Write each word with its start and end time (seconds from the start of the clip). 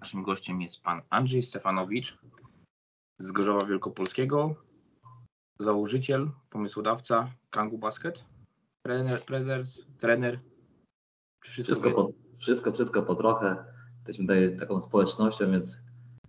naszym 0.00 0.22
gościem 0.22 0.62
jest 0.62 0.80
pan 0.80 1.02
Andrzej 1.10 1.42
Stefanowicz 1.42 2.18
z 3.18 3.32
Gorzowa 3.32 3.66
Wielkopolskiego, 3.66 4.54
założyciel, 5.58 6.30
pomysłodawca 6.50 7.30
Kangu 7.50 7.78
Basket, 7.78 8.24
trener, 8.82 9.20
prezes, 9.24 9.86
trener. 9.98 10.40
Wszystko, 11.44 11.74
wszystko, 11.74 11.90
po, 11.90 12.12
wszystko, 12.38 12.72
wszystko 12.72 13.02
po 13.02 13.14
trochę. 13.14 13.64
Jesteśmy 13.96 14.24
tutaj 14.24 14.58
taką 14.58 14.80
społecznością, 14.80 15.50
więc 15.50 15.78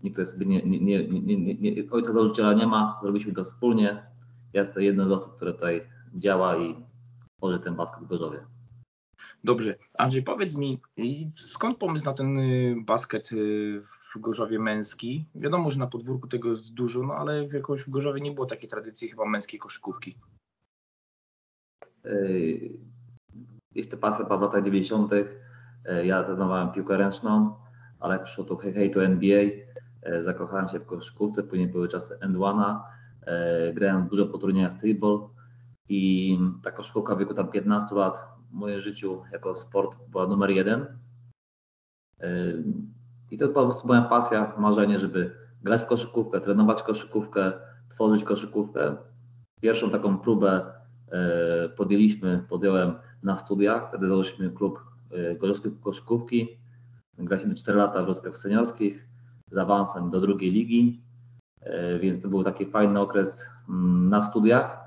nikt 0.03 0.15
tutaj 0.15 0.33
sobie 0.33 0.45
nie, 0.45 0.61
nie, 0.63 0.79
nie, 0.79 1.37
nie, 1.37 1.55
nie, 1.55 1.91
ojca 1.91 2.13
założyciela 2.13 2.53
nie 2.53 2.67
ma, 2.67 2.99
zrobiliśmy 3.01 3.33
to 3.33 3.43
wspólnie. 3.43 4.05
Ja 4.53 4.61
jestem 4.61 4.83
jedną 4.83 5.07
z 5.07 5.11
osób, 5.11 5.35
które 5.35 5.53
tutaj 5.53 5.87
działa 6.15 6.57
i 6.57 6.85
tworzy 7.37 7.59
ten 7.59 7.75
basket 7.75 8.03
w 8.03 8.07
Gorzowie. 8.07 8.45
Dobrze. 9.43 9.75
Andrzej, 9.97 10.23
powiedz 10.23 10.55
mi, 10.55 10.81
skąd 11.35 11.77
pomysł 11.77 12.05
na 12.05 12.13
ten 12.13 12.39
y, 12.39 12.75
basket 12.85 13.31
y, 13.31 13.81
w 13.81 14.19
Gorzowie 14.19 14.59
męski? 14.59 15.25
Wiadomo, 15.35 15.71
że 15.71 15.79
na 15.79 15.87
podwórku 15.87 16.27
tego 16.27 16.51
jest 16.51 16.73
dużo, 16.73 17.03
no 17.03 17.13
ale 17.13 17.47
jakoś 17.47 17.81
w 17.81 17.89
Gorzowie 17.89 18.21
nie 18.21 18.31
było 18.31 18.45
takiej 18.45 18.69
tradycji 18.69 19.09
chyba 19.09 19.25
męskiej 19.25 19.59
koszykówki. 19.59 20.17
Y, 22.05 22.79
jest 23.75 23.91
to 23.91 23.97
pasja 23.97 24.25
w 24.25 24.41
latach 24.41 24.63
90. 24.63 25.11
Ja 26.03 26.23
trenowałem 26.23 26.71
piłkę 26.71 26.97
ręczną, 26.97 27.55
ale 27.99 28.13
jak 28.13 28.23
przyszło 28.23 28.43
to 28.43 28.55
hej, 28.55 28.73
hej 28.73 28.91
to 28.91 29.03
NBA, 29.03 29.43
zakochałem 30.19 30.69
się 30.69 30.79
w 30.79 30.85
koszykówce, 30.85 31.43
później 31.43 31.67
były 31.67 31.87
czasy 31.87 32.17
N1, 32.17 32.79
grałem 33.73 34.07
dużo 34.07 34.25
po 34.25 34.37
turniejach 34.37 34.73
streetball 34.73 35.29
i 35.89 36.37
ta 36.63 36.71
koszykówka 36.71 37.15
w 37.15 37.19
wieku 37.19 37.33
tam 37.33 37.47
15 37.47 37.95
lat 37.95 38.40
w 38.51 38.53
moim 38.53 38.81
życiu 38.81 39.21
jako 39.31 39.55
sport 39.55 39.97
była 40.09 40.27
numer 40.27 40.49
jeden. 40.49 40.85
I 43.31 43.37
to 43.37 43.47
po 43.47 43.65
prostu 43.65 43.87
moja 43.87 44.01
pasja, 44.01 44.53
marzenie, 44.57 44.99
żeby 44.99 45.35
grać 45.63 45.81
w 45.81 45.85
koszykówkę, 45.85 46.39
trenować 46.39 46.83
koszykówkę, 46.83 47.51
tworzyć 47.89 48.23
koszykówkę. 48.23 48.95
Pierwszą 49.61 49.89
taką 49.89 50.17
próbę 50.17 50.73
e, 51.11 51.69
podjęliśmy, 51.69 52.45
podjąłem 52.49 52.93
na 53.23 53.37
studiach, 53.37 53.87
wtedy 53.87 54.07
założyliśmy 54.07 54.51
klub 54.51 54.83
e, 55.11 55.35
gorzowskiej 55.35 55.71
koszykówki. 55.83 56.47
Graliśmy 57.17 57.55
4 57.55 57.77
lata 57.77 58.03
w 58.03 58.07
rozgrywkach 58.07 58.41
seniorskich 58.41 59.07
z 59.51 59.57
awansem 59.57 60.09
do 60.09 60.21
drugiej 60.21 60.51
ligi, 60.51 61.03
więc 61.99 62.21
to 62.21 62.29
był 62.29 62.43
taki 62.43 62.65
fajny 62.65 62.99
okres 62.99 63.49
mm, 63.69 64.09
na 64.09 64.23
studiach. 64.23 64.79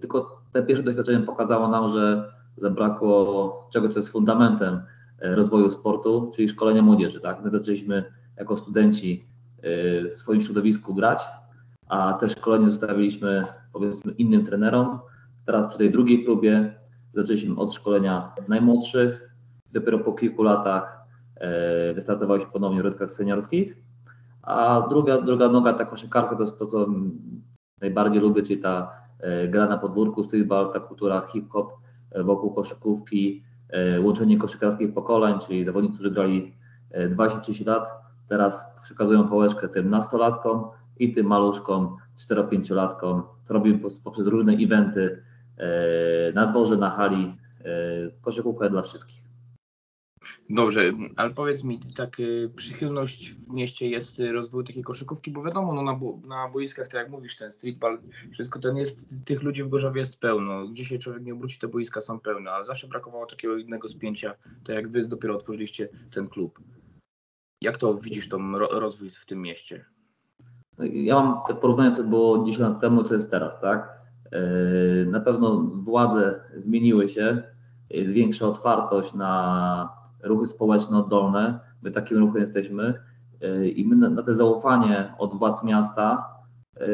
Tylko 0.00 0.41
te 0.52 0.62
pierwsze 0.62 0.84
doświadczenie 0.84 1.20
pokazało 1.20 1.68
nam, 1.68 1.88
że 1.88 2.32
zabrakło 2.56 3.68
czegoś, 3.72 3.92
co 3.92 3.98
jest 3.98 4.12
fundamentem 4.12 4.82
e, 5.18 5.34
rozwoju 5.34 5.70
sportu, 5.70 6.32
czyli 6.34 6.48
szkolenia 6.48 6.82
młodzieży. 6.82 7.20
Tak? 7.20 7.44
My 7.44 7.50
zaczęliśmy 7.50 8.04
jako 8.36 8.56
studenci 8.56 9.28
e, 9.62 10.10
w 10.10 10.16
swoim 10.16 10.40
środowisku 10.40 10.94
grać, 10.94 11.24
a 11.88 12.12
te 12.12 12.28
szkolenie 12.28 12.70
zostawiliśmy 12.70 13.46
powiedzmy 13.72 14.12
innym 14.12 14.44
trenerom. 14.44 14.98
Teraz 15.46 15.66
przy 15.68 15.78
tej 15.78 15.90
drugiej 15.90 16.24
próbie 16.24 16.74
zaczęliśmy 17.14 17.56
od 17.56 17.74
szkolenia 17.74 18.32
najmłodszych. 18.48 19.30
Dopiero 19.72 19.98
po 19.98 20.12
kilku 20.12 20.42
latach 20.42 21.04
e, 21.36 21.94
wystartowaliśmy 21.94 22.52
ponownie 22.52 22.80
w 22.80 22.84
rozgrywkach 22.84 23.16
seniorskich. 23.16 23.76
A 24.42 24.86
druga, 24.88 25.20
druga 25.20 25.48
noga, 25.48 25.72
ta 25.72 25.84
koszykarka, 25.84 26.36
to 26.36 26.42
jest 26.42 26.58
to, 26.58 26.66
co 26.66 26.86
najbardziej 27.80 28.22
lubię, 28.22 28.42
czyli 28.42 28.60
ta 28.60 28.90
gra 29.48 29.66
na 29.66 29.78
podwórku, 29.78 30.24
streetball, 30.24 30.72
ta 30.72 30.80
kultura 30.80 31.20
hip-hop 31.20 31.72
e, 32.10 32.22
wokół 32.22 32.54
koszykówki, 32.54 33.42
e, 33.68 34.00
łączenie 34.00 34.38
koszykarskich 34.38 34.94
pokoleń, 34.94 35.38
czyli 35.46 35.64
zawodnicy, 35.64 35.94
którzy 35.94 36.10
grali 36.10 36.54
20-30 37.16 37.66
lat, 37.66 37.88
teraz 38.28 38.64
przekazują 38.82 39.28
pałeczkę 39.28 39.68
tym 39.68 39.90
nastolatkom 39.90 40.64
i 40.98 41.12
tym 41.12 41.26
maluszkom, 41.26 41.96
4-5-latkom. 42.28 43.22
To 43.46 43.54
robimy 43.54 43.78
poprzez 44.04 44.26
różne 44.26 44.52
eventy 44.52 45.22
na 46.34 46.46
dworze, 46.46 46.76
na 46.76 46.90
hali. 46.90 47.36
Koszykówka 48.22 48.68
dla 48.68 48.82
wszystkich. 48.82 49.31
Dobrze, 50.50 50.92
ale 51.16 51.30
powiedz 51.30 51.64
mi, 51.64 51.80
tak 51.96 52.20
y, 52.20 52.50
przychylność 52.56 53.32
w 53.32 53.48
mieście 53.48 53.88
jest 53.88 54.20
y, 54.20 54.32
rozwoju 54.32 54.64
takiej 54.64 54.82
koszykówki, 54.82 55.30
bo 55.30 55.42
wiadomo, 55.42 55.74
no 55.74 55.82
na, 55.82 55.98
na 56.28 56.48
boiskach, 56.48 56.86
tak 56.86 56.94
jak 56.94 57.10
mówisz, 57.10 57.36
ten 57.36 57.52
streetball, 57.52 57.98
wszystko 58.32 58.58
ten 58.58 58.76
jest, 58.76 59.06
tych 59.24 59.42
ludzi 59.42 59.62
w 59.64 59.68
Gorzowie 59.68 60.00
jest 60.00 60.20
pełno. 60.20 60.68
Gdzie 60.68 60.84
się 60.84 60.98
człowiek 60.98 61.22
nie 61.22 61.32
obróci, 61.32 61.58
te 61.58 61.68
boiska 61.68 62.00
są 62.00 62.20
pełne, 62.20 62.50
ale 62.50 62.64
zawsze 62.64 62.88
brakowało 62.88 63.26
takiego 63.26 63.56
innego 63.56 63.88
spięcia, 63.88 64.34
tak 64.64 64.76
jak 64.76 64.88
wy 64.88 65.08
dopiero 65.08 65.34
otworzyliście 65.34 65.88
ten 66.14 66.28
klub. 66.28 66.60
Jak 67.60 67.78
to 67.78 67.94
widzisz, 67.94 68.28
tą 68.28 68.58
rozwój 68.58 69.10
w 69.10 69.26
tym 69.26 69.42
mieście? 69.42 69.84
No 70.78 70.84
ja 70.84 71.14
mam 71.14 71.38
te 71.48 71.54
porównanie, 71.54 71.96
co 71.96 72.04
było 72.04 72.44
10 72.44 72.58
lat 72.58 72.80
temu, 72.80 73.04
co 73.04 73.14
jest 73.14 73.30
teraz, 73.30 73.60
tak? 73.60 73.88
Yy, 74.32 75.06
na 75.06 75.20
pewno 75.20 75.70
władze 75.74 76.44
zmieniły 76.56 77.08
się, 77.08 77.42
jest 77.90 78.12
większa 78.12 78.46
otwartość 78.46 79.14
na 79.14 80.01
ruchy 80.22 80.48
społeczne 80.48 80.98
oddolne, 80.98 81.60
my 81.82 81.90
takim 81.90 82.18
ruchem 82.18 82.40
jesteśmy 82.40 82.94
e, 83.40 83.68
i 83.68 83.88
my 83.88 84.10
na, 84.10 84.22
te 84.22 84.34
zaufanie 84.34 85.14
od 85.18 85.34
władz 85.34 85.64
miasta 85.64 86.34
e, 86.76 86.86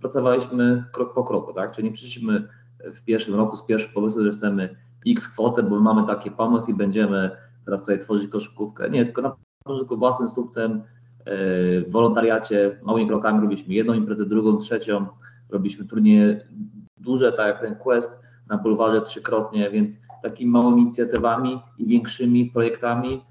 pracowaliśmy 0.00 0.84
krok 0.92 1.14
po 1.14 1.24
kroku, 1.24 1.52
tak? 1.52 1.72
Czyli 1.72 1.88
nie 1.88 1.94
przyszliśmy 1.94 2.48
w 2.84 3.04
pierwszym 3.04 3.34
roku 3.34 3.56
z 3.56 3.62
pierwszym 3.62 3.92
pomysłem, 3.92 4.24
że 4.24 4.32
chcemy 4.32 4.76
x 5.06 5.28
kwotę, 5.28 5.62
bo 5.62 5.80
mamy 5.80 6.06
taki 6.06 6.30
pomysł 6.30 6.70
i 6.70 6.74
będziemy 6.74 7.30
teraz 7.64 7.80
tutaj 7.80 7.98
tworzyć 7.98 8.30
koszykówkę. 8.30 8.90
Nie, 8.90 9.04
tylko 9.04 9.22
na 9.22 9.36
początku 9.64 9.96
własnym 9.96 10.28
sukcesem 10.28 10.82
w 11.26 11.84
wolontariacie 11.90 12.80
małymi 12.82 13.08
krokami 13.08 13.40
robiliśmy 13.40 13.74
jedną 13.74 13.92
imprezę, 13.92 14.26
drugą, 14.26 14.58
trzecią, 14.58 15.06
robiliśmy 15.50 15.84
turnieje 15.84 16.48
duże, 16.96 17.32
tak 17.32 17.46
jak 17.46 17.60
ten 17.60 17.74
Quest 17.74 18.20
na 18.48 18.58
bulwarze 18.58 19.02
trzykrotnie, 19.02 19.70
więc 19.70 19.98
takimi 20.24 20.50
małymi 20.50 20.82
inicjatywami 20.82 21.60
i 21.78 21.86
większymi 21.86 22.46
projektami 22.46 23.24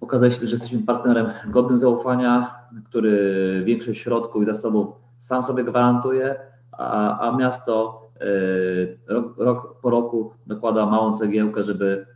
pokazaliśmy, 0.00 0.46
że 0.46 0.52
jesteśmy 0.52 0.82
partnerem 0.82 1.26
godnym 1.48 1.78
zaufania, 1.78 2.54
który 2.84 3.62
większość 3.64 4.00
środków 4.00 4.42
i 4.42 4.46
zasobów 4.46 4.86
sam 5.18 5.42
sobie 5.42 5.64
gwarantuje, 5.64 6.36
a, 6.72 7.18
a 7.28 7.36
miasto 7.36 8.02
y, 8.22 8.98
rok, 9.08 9.34
rok, 9.38 9.80
po 9.80 9.90
roku 9.90 10.34
dokłada 10.46 10.86
małą 10.86 11.16
cegiełkę, 11.16 11.64
żeby 11.64 12.06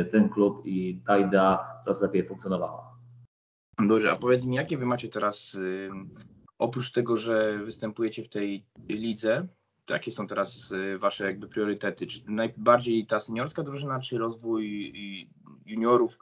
y, 0.00 0.04
ten 0.04 0.28
klub 0.28 0.62
i 0.66 1.00
ta 1.06 1.18
idea 1.18 1.64
coraz 1.84 2.02
lepiej 2.02 2.26
funkcjonowała. 2.28 2.96
Dobrze, 3.86 4.10
a 4.10 4.16
powiedz 4.16 4.44
mi, 4.44 4.56
jakie 4.56 4.78
wy 4.78 4.86
macie 4.86 5.08
teraz, 5.08 5.54
y, 5.54 5.90
oprócz 6.58 6.92
tego, 6.92 7.16
że 7.16 7.58
występujecie 7.58 8.24
w 8.24 8.28
tej 8.28 8.66
lidze, 8.88 9.48
jakie 9.90 10.12
są 10.12 10.26
teraz 10.26 10.70
y, 10.72 10.98
wasze 10.98 11.24
jakby 11.24 11.48
priorytety? 11.48 12.06
Czy 12.06 12.20
najbardziej 12.28 13.06
ta 13.06 13.20
seniorska 13.20 13.62
drużyna, 13.62 14.00
czy 14.00 14.18
rozwój 14.18 14.92
juniorów, 15.66 16.18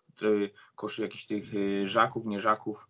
koszy 0.75 1.03
jakichś 1.03 1.27
tych 1.27 1.55
y, 1.55 1.87
żaków, 1.87 2.27
nie 2.27 2.41
żaków? 2.41 2.89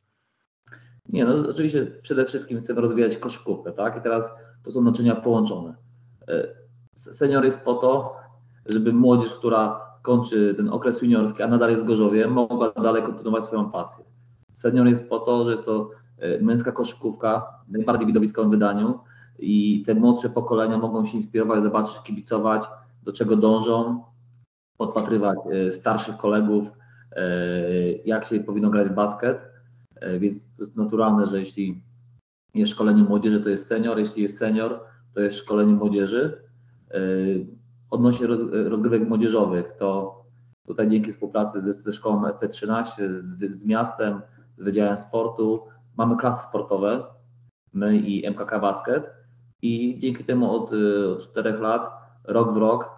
Nie, 1.08 1.24
no 1.24 1.50
oczywiście 1.50 1.86
przede 1.86 2.24
wszystkim 2.24 2.60
chcemy 2.60 2.80
rozwijać 2.80 3.16
koszykówkę, 3.16 3.72
tak? 3.72 3.98
I 3.98 4.00
teraz 4.00 4.32
to 4.62 4.70
są 4.70 4.82
naczynia 4.82 5.14
połączone. 5.14 5.76
Y, 6.28 6.54
senior 6.94 7.44
jest 7.44 7.60
po 7.60 7.74
to, 7.74 8.16
żeby 8.66 8.92
młodzież, 8.92 9.34
która 9.34 9.80
kończy 10.02 10.54
ten 10.54 10.68
okres 10.68 11.02
juniorski, 11.02 11.42
a 11.42 11.48
nadal 11.48 11.70
jest 11.70 11.82
w 11.82 11.86
Gorzowie, 11.86 12.26
mogła 12.26 12.72
dalej 12.72 13.02
kontynuować 13.02 13.44
swoją 13.44 13.70
pasję. 13.70 14.04
Senior 14.52 14.86
jest 14.86 15.08
po 15.08 15.18
to, 15.18 15.44
że 15.44 15.58
to 15.58 15.90
męska 16.40 16.72
koszykówka 16.72 17.46
w 17.68 17.72
najbardziej 17.72 18.06
widowiskowym 18.06 18.50
wydaniu, 18.50 19.00
i 19.38 19.82
te 19.86 19.94
młodsze 19.94 20.30
pokolenia 20.30 20.78
mogą 20.78 21.04
się 21.04 21.16
inspirować, 21.16 21.62
zobaczyć, 21.62 22.02
kibicować, 22.02 22.64
do 23.02 23.12
czego 23.12 23.36
dążą, 23.36 24.02
podpatrywać 24.76 25.38
e, 25.52 25.72
starszych 25.72 26.16
kolegów, 26.16 26.72
e, 27.12 27.22
jak 27.92 28.24
się 28.24 28.40
powinno 28.40 28.70
grać 28.70 28.88
w 28.88 28.94
basket. 28.94 29.46
E, 29.94 30.18
więc 30.18 30.42
to 30.42 30.62
jest 30.62 30.76
naturalne, 30.76 31.26
że 31.26 31.40
jeśli 31.40 31.82
jest 32.54 32.72
szkolenie 32.72 33.02
młodzieży, 33.02 33.40
to 33.40 33.48
jest 33.48 33.66
senior, 33.66 33.98
jeśli 33.98 34.22
jest 34.22 34.38
senior, 34.38 34.80
to 35.14 35.20
jest 35.20 35.36
szkolenie 35.36 35.72
młodzieży. 35.72 36.44
Odnośnie 37.90 38.26
rozgrywek 38.52 39.08
młodzieżowych, 39.08 39.72
to 39.72 40.20
tutaj 40.66 40.88
dzięki 40.88 41.12
współpracy 41.12 41.60
ze, 41.60 41.72
ze 41.72 41.92
szkołą 41.92 42.22
SP13, 42.22 43.10
z, 43.10 43.54
z 43.54 43.64
miastem, 43.64 44.22
z 44.58 44.64
Wydziałem 44.64 44.98
Sportu, 44.98 45.62
mamy 45.96 46.16
klasy 46.16 46.48
sportowe, 46.48 47.04
my 47.72 47.96
i 47.96 48.26
MKK 48.30 48.60
Basket 48.60 49.23
i 49.64 49.98
dzięki 49.98 50.24
temu 50.24 50.50
od, 50.50 50.72
y, 50.72 51.08
od 51.08 51.22
4 51.30 51.52
lat, 51.52 51.90
rok 52.24 52.54
w 52.54 52.56
rok 52.56 52.90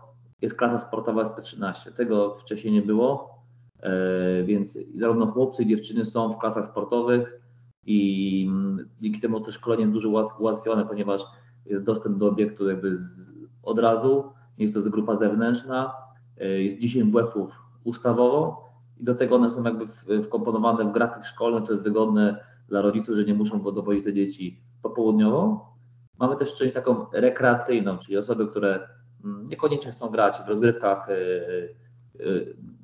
jest 0.42 0.54
klasa 0.54 0.78
sportowa 0.78 1.24
SP13. 1.24 1.92
Tego 1.92 2.34
wcześniej 2.34 2.74
nie 2.74 2.82
było, 2.82 3.38
e, 3.80 4.44
więc 4.44 4.78
zarówno 4.96 5.26
chłopcy 5.26 5.62
i 5.62 5.66
dziewczyny 5.66 6.04
są 6.04 6.32
w 6.32 6.38
klasach 6.38 6.66
sportowych 6.66 7.40
i 7.86 8.46
mm, 8.48 8.88
dzięki 9.00 9.20
temu 9.20 9.40
to 9.40 9.52
szkolenie 9.52 9.86
dużo 9.86 10.26
ułatwione, 10.38 10.86
ponieważ 10.86 11.22
jest 11.66 11.84
dostęp 11.84 12.18
do 12.18 12.28
obiektu 12.28 12.68
jakby 12.68 12.98
z, 12.98 13.32
od 13.62 13.78
razu, 13.78 14.24
jest 14.58 14.74
to 14.74 14.80
grupa 14.90 15.16
zewnętrzna, 15.16 15.94
e, 16.38 16.48
jest 16.48 16.78
10 16.78 17.12
WF-ów 17.12 17.52
ustawowo 17.84 18.64
i 19.00 19.04
do 19.04 19.14
tego 19.14 19.36
one 19.36 19.50
są 19.50 19.62
jakby 19.62 19.86
wkomponowane 20.22 20.84
w 20.84 20.92
grafik 20.92 21.24
szkolny, 21.24 21.62
co 21.62 21.72
jest 21.72 21.84
wygodne 21.84 22.44
dla 22.68 22.82
rodziców, 22.82 23.16
że 23.16 23.24
nie 23.24 23.34
muszą 23.34 23.62
dowozić 23.62 24.04
te 24.04 24.12
dzieci 24.12 24.60
popołudniowo. 24.82 25.75
Mamy 26.18 26.36
też 26.36 26.54
część 26.54 26.74
taką 26.74 27.06
rekreacyjną, 27.12 27.98
czyli 27.98 28.18
osoby, 28.18 28.46
które 28.46 28.88
mm, 29.24 29.48
niekoniecznie 29.48 29.92
chcą 29.92 30.08
grać 30.08 30.38
w 30.46 30.48
rozgrywkach 30.48 31.08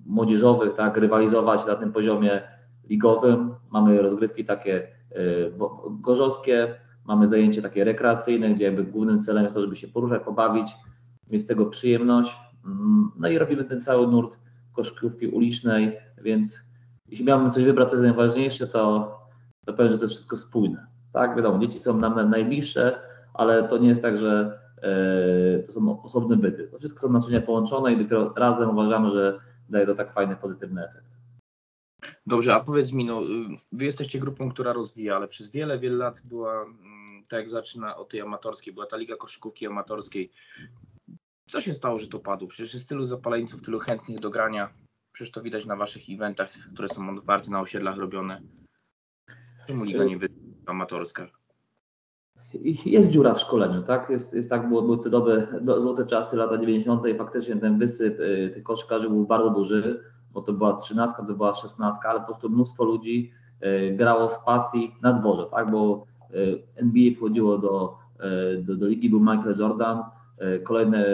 młodzieżowych, 0.06 0.74
tak, 0.74 0.96
rywalizować 0.96 1.66
na 1.66 1.74
tym 1.74 1.92
poziomie 1.92 2.42
ligowym. 2.88 3.54
Mamy 3.70 4.02
rozgrywki 4.02 4.44
takie 4.44 4.88
gorzowskie, 5.90 6.74
mamy 7.04 7.26
zajęcie 7.26 7.62
takie 7.62 7.84
rekreacyjne, 7.84 8.54
gdzie 8.54 8.64
jakby 8.64 8.84
głównym 8.84 9.20
celem 9.20 9.44
jest 9.44 9.54
to, 9.54 9.60
żeby 9.60 9.76
się 9.76 9.88
poruszać, 9.88 10.22
pobawić, 10.22 10.76
mieć 11.30 11.42
z 11.42 11.46
tego 11.46 11.66
przyjemność. 11.66 12.36
Mm, 12.64 13.10
no 13.18 13.28
i 13.28 13.38
robimy 13.38 13.64
ten 13.64 13.82
cały 13.82 14.06
nurt 14.06 14.38
koszykówki 14.72 15.26
ulicznej, 15.26 15.96
więc 16.22 16.60
jeśli 17.08 17.24
miałbym 17.24 17.52
coś 17.52 17.64
wybrać, 17.64 17.88
to 17.88 17.94
jest 17.94 18.04
najważniejsze, 18.04 18.66
to, 18.66 19.12
to 19.66 19.72
powiem, 19.72 19.92
że 19.92 19.98
to 19.98 20.04
jest 20.04 20.14
wszystko 20.14 20.36
spójne. 20.36 20.86
Tak, 21.12 21.36
wiadomo, 21.36 21.58
dzieci 21.58 21.78
są 21.78 21.96
nam 21.96 22.30
najbliższe, 22.30 22.98
ale 23.34 23.68
to 23.68 23.78
nie 23.78 23.88
jest 23.88 24.02
tak, 24.02 24.18
że 24.18 24.58
e, 24.82 25.62
to 25.62 25.72
są 25.72 26.02
osobne 26.02 26.36
byty. 26.36 26.68
To 26.68 26.78
wszystko 26.78 27.00
są 27.00 27.12
naczynia 27.12 27.40
połączone 27.40 27.92
i 27.92 27.96
dopiero 27.96 28.34
razem 28.36 28.70
uważamy, 28.70 29.10
że 29.10 29.40
daje 29.68 29.86
to 29.86 29.94
tak 29.94 30.12
fajny, 30.12 30.36
pozytywny 30.36 30.84
efekt. 30.84 31.12
Dobrze, 32.26 32.54
a 32.54 32.60
powiedz 32.60 32.92
mi, 32.92 33.04
no, 33.04 33.22
wy 33.72 33.84
jesteście 33.84 34.18
grupą, 34.18 34.50
która 34.50 34.72
rozwija, 34.72 35.16
ale 35.16 35.28
przez 35.28 35.50
wiele, 35.50 35.78
wiele 35.78 35.96
lat 35.96 36.22
była, 36.24 36.62
mm, 36.62 37.22
tak 37.28 37.40
jak 37.40 37.50
zaczyna 37.50 37.96
od 37.96 38.08
tej 38.08 38.20
amatorskiej, 38.20 38.72
była 38.72 38.86
ta 38.86 38.96
Liga 38.96 39.16
Koszykówki 39.16 39.66
Amatorskiej. 39.66 40.30
Co 41.48 41.60
się 41.60 41.74
stało, 41.74 41.98
że 41.98 42.06
to 42.06 42.18
padło? 42.18 42.48
Przecież 42.48 42.74
jest 42.74 42.88
tylu 42.88 43.06
zapaleńców, 43.06 43.62
tylu 43.62 43.78
chętnych 43.78 44.20
do 44.20 44.30
grania. 44.30 44.74
Przecież 45.12 45.32
to 45.32 45.42
widać 45.42 45.66
na 45.66 45.76
waszych 45.76 46.02
eventach, 46.10 46.52
które 46.74 46.88
są 46.88 47.18
otwarte 47.18 47.50
na 47.50 47.60
osiedlach 47.60 47.96
robione. 47.96 48.42
Czemu 49.66 49.84
liga 49.84 50.04
nie 50.04 50.18
wyszła 50.18 50.36
amatorska? 50.66 51.41
Jest 52.86 53.08
dziura 53.08 53.34
w 53.34 53.40
szkoleniu, 53.40 53.82
tak? 53.82 54.10
Jest, 54.10 54.34
jest 54.34 54.50
tak, 54.50 54.68
było, 54.68 54.82
były 54.82 54.98
te 54.98 55.10
doby, 55.10 55.46
do, 55.60 55.80
złote 55.80 56.06
czasy, 56.06 56.36
lata 56.36 56.58
90. 56.58 57.06
i 57.08 57.14
faktycznie 57.14 57.56
ten 57.56 57.78
wysyp 57.78 58.20
y, 58.20 58.50
tych 58.54 58.62
koszykarzy 58.62 59.08
był 59.08 59.26
bardzo 59.26 59.50
duży, 59.50 60.00
bo 60.32 60.42
to 60.42 60.52
była 60.52 60.76
trzynastka, 60.76 61.24
to 61.24 61.34
była 61.34 61.54
szesnastka, 61.54 62.08
ale 62.08 62.20
po 62.20 62.26
prostu 62.26 62.50
mnóstwo 62.50 62.84
ludzi 62.84 63.32
y, 63.64 63.96
grało 63.96 64.28
z 64.28 64.38
pasji 64.38 64.94
na 65.02 65.12
dworze, 65.12 65.46
tak? 65.50 65.70
Bo 65.70 66.06
y, 66.34 66.62
NBA 66.76 67.12
wchodziło 67.16 67.58
do, 67.58 67.98
y, 68.54 68.62
do, 68.62 68.76
do 68.76 68.86
ligi, 68.86 69.10
był 69.10 69.20
Michael 69.20 69.56
Jordan, 69.58 70.02
y, 70.56 70.60
kolejne 70.60 71.04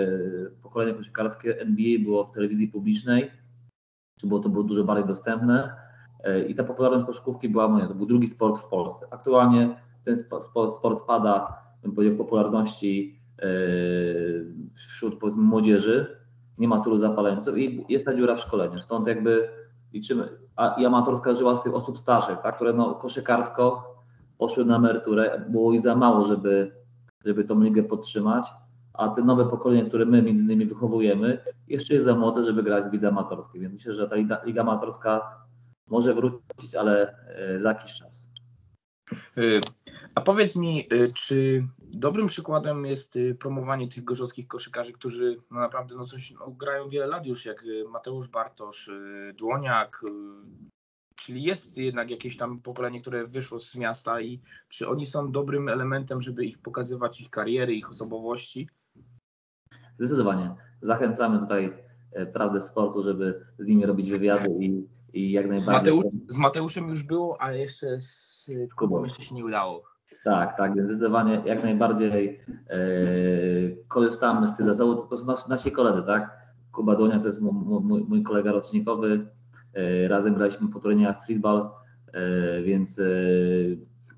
pokolenie 0.62 0.94
koszykarskie 0.94 1.60
NBA 1.60 2.04
było 2.04 2.24
w 2.24 2.30
telewizji 2.30 2.68
publicznej, 2.68 3.30
czy 4.20 4.26
było 4.26 4.40
to 4.40 4.48
było 4.48 4.64
dużo 4.64 4.84
bardziej 4.84 5.06
dostępne 5.06 5.88
i 6.48 6.54
ta 6.54 6.64
popularność 6.64 7.06
koszykówki 7.06 7.48
była, 7.48 7.68
no 7.68 7.88
to 7.88 7.94
był 7.94 8.06
drugi 8.06 8.28
sport 8.28 8.58
w 8.58 8.68
Polsce. 8.68 9.06
Aktualnie 9.10 9.76
ten 10.04 10.18
sport 10.70 10.98
spada, 10.98 11.58
bym 11.82 11.92
powiedział, 11.92 12.14
w 12.14 12.18
popularności 12.18 13.20
wśród 14.74 15.18
powiedzmy 15.18 15.42
młodzieży, 15.42 16.18
nie 16.58 16.68
ma 16.68 16.80
tylu 16.80 16.98
zapaleńców 16.98 17.58
i 17.58 17.84
jest 17.88 18.04
ta 18.04 18.14
dziura 18.14 18.34
w 18.34 18.40
szkoleniu. 18.40 18.80
Stąd 18.80 19.06
jakby 19.06 19.48
liczymy, 19.92 20.28
a 20.56 20.74
i 20.80 20.86
amatorska 20.86 21.34
żyła 21.34 21.56
z 21.56 21.62
tych 21.62 21.74
osób 21.74 21.98
starszych, 21.98 22.38
tak, 22.42 22.56
które 22.56 22.72
no, 22.72 22.94
koszykarsko 22.94 23.94
poszły 24.38 24.64
na 24.64 24.76
emeryturę, 24.76 25.44
było 25.48 25.72
i 25.72 25.78
za 25.78 25.96
mało, 25.96 26.24
żeby, 26.24 26.72
żeby 27.24 27.44
tą 27.44 27.60
ligę 27.60 27.82
podtrzymać, 27.82 28.52
a 28.92 29.08
te 29.08 29.22
nowe 29.22 29.46
pokolenie, 29.46 29.84
które 29.84 30.06
my 30.06 30.22
między 30.22 30.44
innymi 30.44 30.66
wychowujemy, 30.66 31.38
jeszcze 31.68 31.94
jest 31.94 32.06
za 32.06 32.14
młode, 32.14 32.42
żeby 32.42 32.62
grać 32.62 32.84
w 32.84 32.92
lidze 32.92 33.08
amatorskiej, 33.08 33.60
więc 33.60 33.74
myślę, 33.74 33.94
że 33.94 34.08
ta 34.08 34.16
liga, 34.16 34.40
liga 34.44 34.62
amatorska 34.62 35.44
może 35.86 36.14
wrócić, 36.14 36.74
ale 36.74 37.14
e, 37.28 37.60
za 37.60 37.68
jakiś 37.68 37.94
czas. 37.94 38.27
Y, 39.38 39.60
a 40.14 40.20
powiedz 40.20 40.56
mi, 40.56 40.86
y, 40.92 41.12
czy 41.12 41.66
dobrym 41.78 42.26
przykładem 42.26 42.86
jest 42.86 43.16
y, 43.16 43.34
promowanie 43.34 43.88
tych 43.88 44.04
gorzowskich 44.04 44.48
koszykarzy, 44.48 44.92
którzy 44.92 45.36
no 45.50 45.60
naprawdę 45.60 45.94
no 45.94 46.06
coś 46.06 46.30
no, 46.30 46.50
grają 46.50 46.88
wiele 46.88 47.06
lat 47.06 47.26
już, 47.26 47.44
jak 47.44 47.64
Mateusz 47.88 48.28
Bartosz, 48.28 48.90
Dłoniak, 49.34 50.02
czyli 51.16 51.42
jest 51.42 51.76
jednak 51.76 52.10
jakieś 52.10 52.36
tam 52.36 52.60
pokolenie, 52.60 53.00
które 53.00 53.26
wyszło 53.26 53.60
z 53.60 53.74
miasta 53.74 54.20
i 54.20 54.40
czy 54.68 54.88
oni 54.88 55.06
są 55.06 55.32
dobrym 55.32 55.68
elementem, 55.68 56.22
żeby 56.22 56.44
ich 56.44 56.58
pokazywać, 56.58 57.20
ich 57.20 57.30
kariery, 57.30 57.74
ich 57.74 57.90
osobowości? 57.90 58.68
Zdecydowanie. 59.98 60.54
Zachęcamy 60.82 61.38
tutaj 61.38 61.72
e, 62.12 62.26
prawdę 62.26 62.60
sportu, 62.60 63.02
żeby 63.02 63.46
z 63.58 63.66
nimi 63.66 63.86
robić 63.86 64.10
wywiady 64.10 64.48
i, 64.60 64.86
i 65.12 65.32
jak 65.32 65.48
najbardziej. 65.48 65.62
Z, 65.62 65.68
Mateusz, 65.68 66.04
z 66.28 66.38
Mateuszem 66.38 66.88
już 66.88 67.02
było, 67.02 67.42
a 67.42 67.52
jeszcze 67.52 68.00
z, 68.00 68.50
Kubą 68.76 69.04
jeszcze 69.04 69.22
się 69.22 69.34
nie 69.34 69.44
udało. 69.44 69.82
Tak, 70.24 70.56
tak, 70.56 70.74
więc 70.74 70.88
zdecydowanie 70.88 71.42
jak 71.44 71.62
najbardziej 71.62 72.40
e, 72.70 72.78
korzystamy 73.88 74.48
z 74.48 74.56
tych 74.56 74.66
zasobów. 74.66 74.96
To, 74.96 75.06
to 75.06 75.16
są 75.16 75.26
nasi, 75.26 75.48
nasi 75.48 75.72
koledzy, 75.72 76.02
tak? 76.02 76.38
Kuba 76.72 76.96
Donia 76.96 77.20
to 77.20 77.26
jest 77.26 77.40
mój, 77.40 78.04
mój 78.08 78.22
kolega 78.22 78.52
rocznikowy. 78.52 79.26
E, 79.74 80.08
razem 80.08 80.34
graliśmy 80.34 80.68
po 80.68 80.80
turniejach 80.80 81.16
streetball, 81.16 81.70
e, 82.12 82.62
więc 82.62 83.00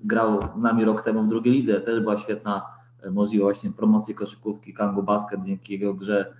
grał 0.03 0.39
z 0.41 0.61
nami 0.61 0.85
rok 0.85 1.03
temu 1.03 1.23
w 1.23 1.27
drugiej 1.27 1.53
lidze. 1.53 1.81
Też 1.81 1.99
była 1.99 2.17
świetna 2.17 2.65
możliwość 3.11 3.59
właśnie 3.59 3.71
promocji 3.71 4.15
koszykówki 4.15 4.73
Kangu 4.73 5.03
Basket 5.03 5.39
dzięki 5.43 5.73
jego 5.73 5.93
grze 5.93 6.33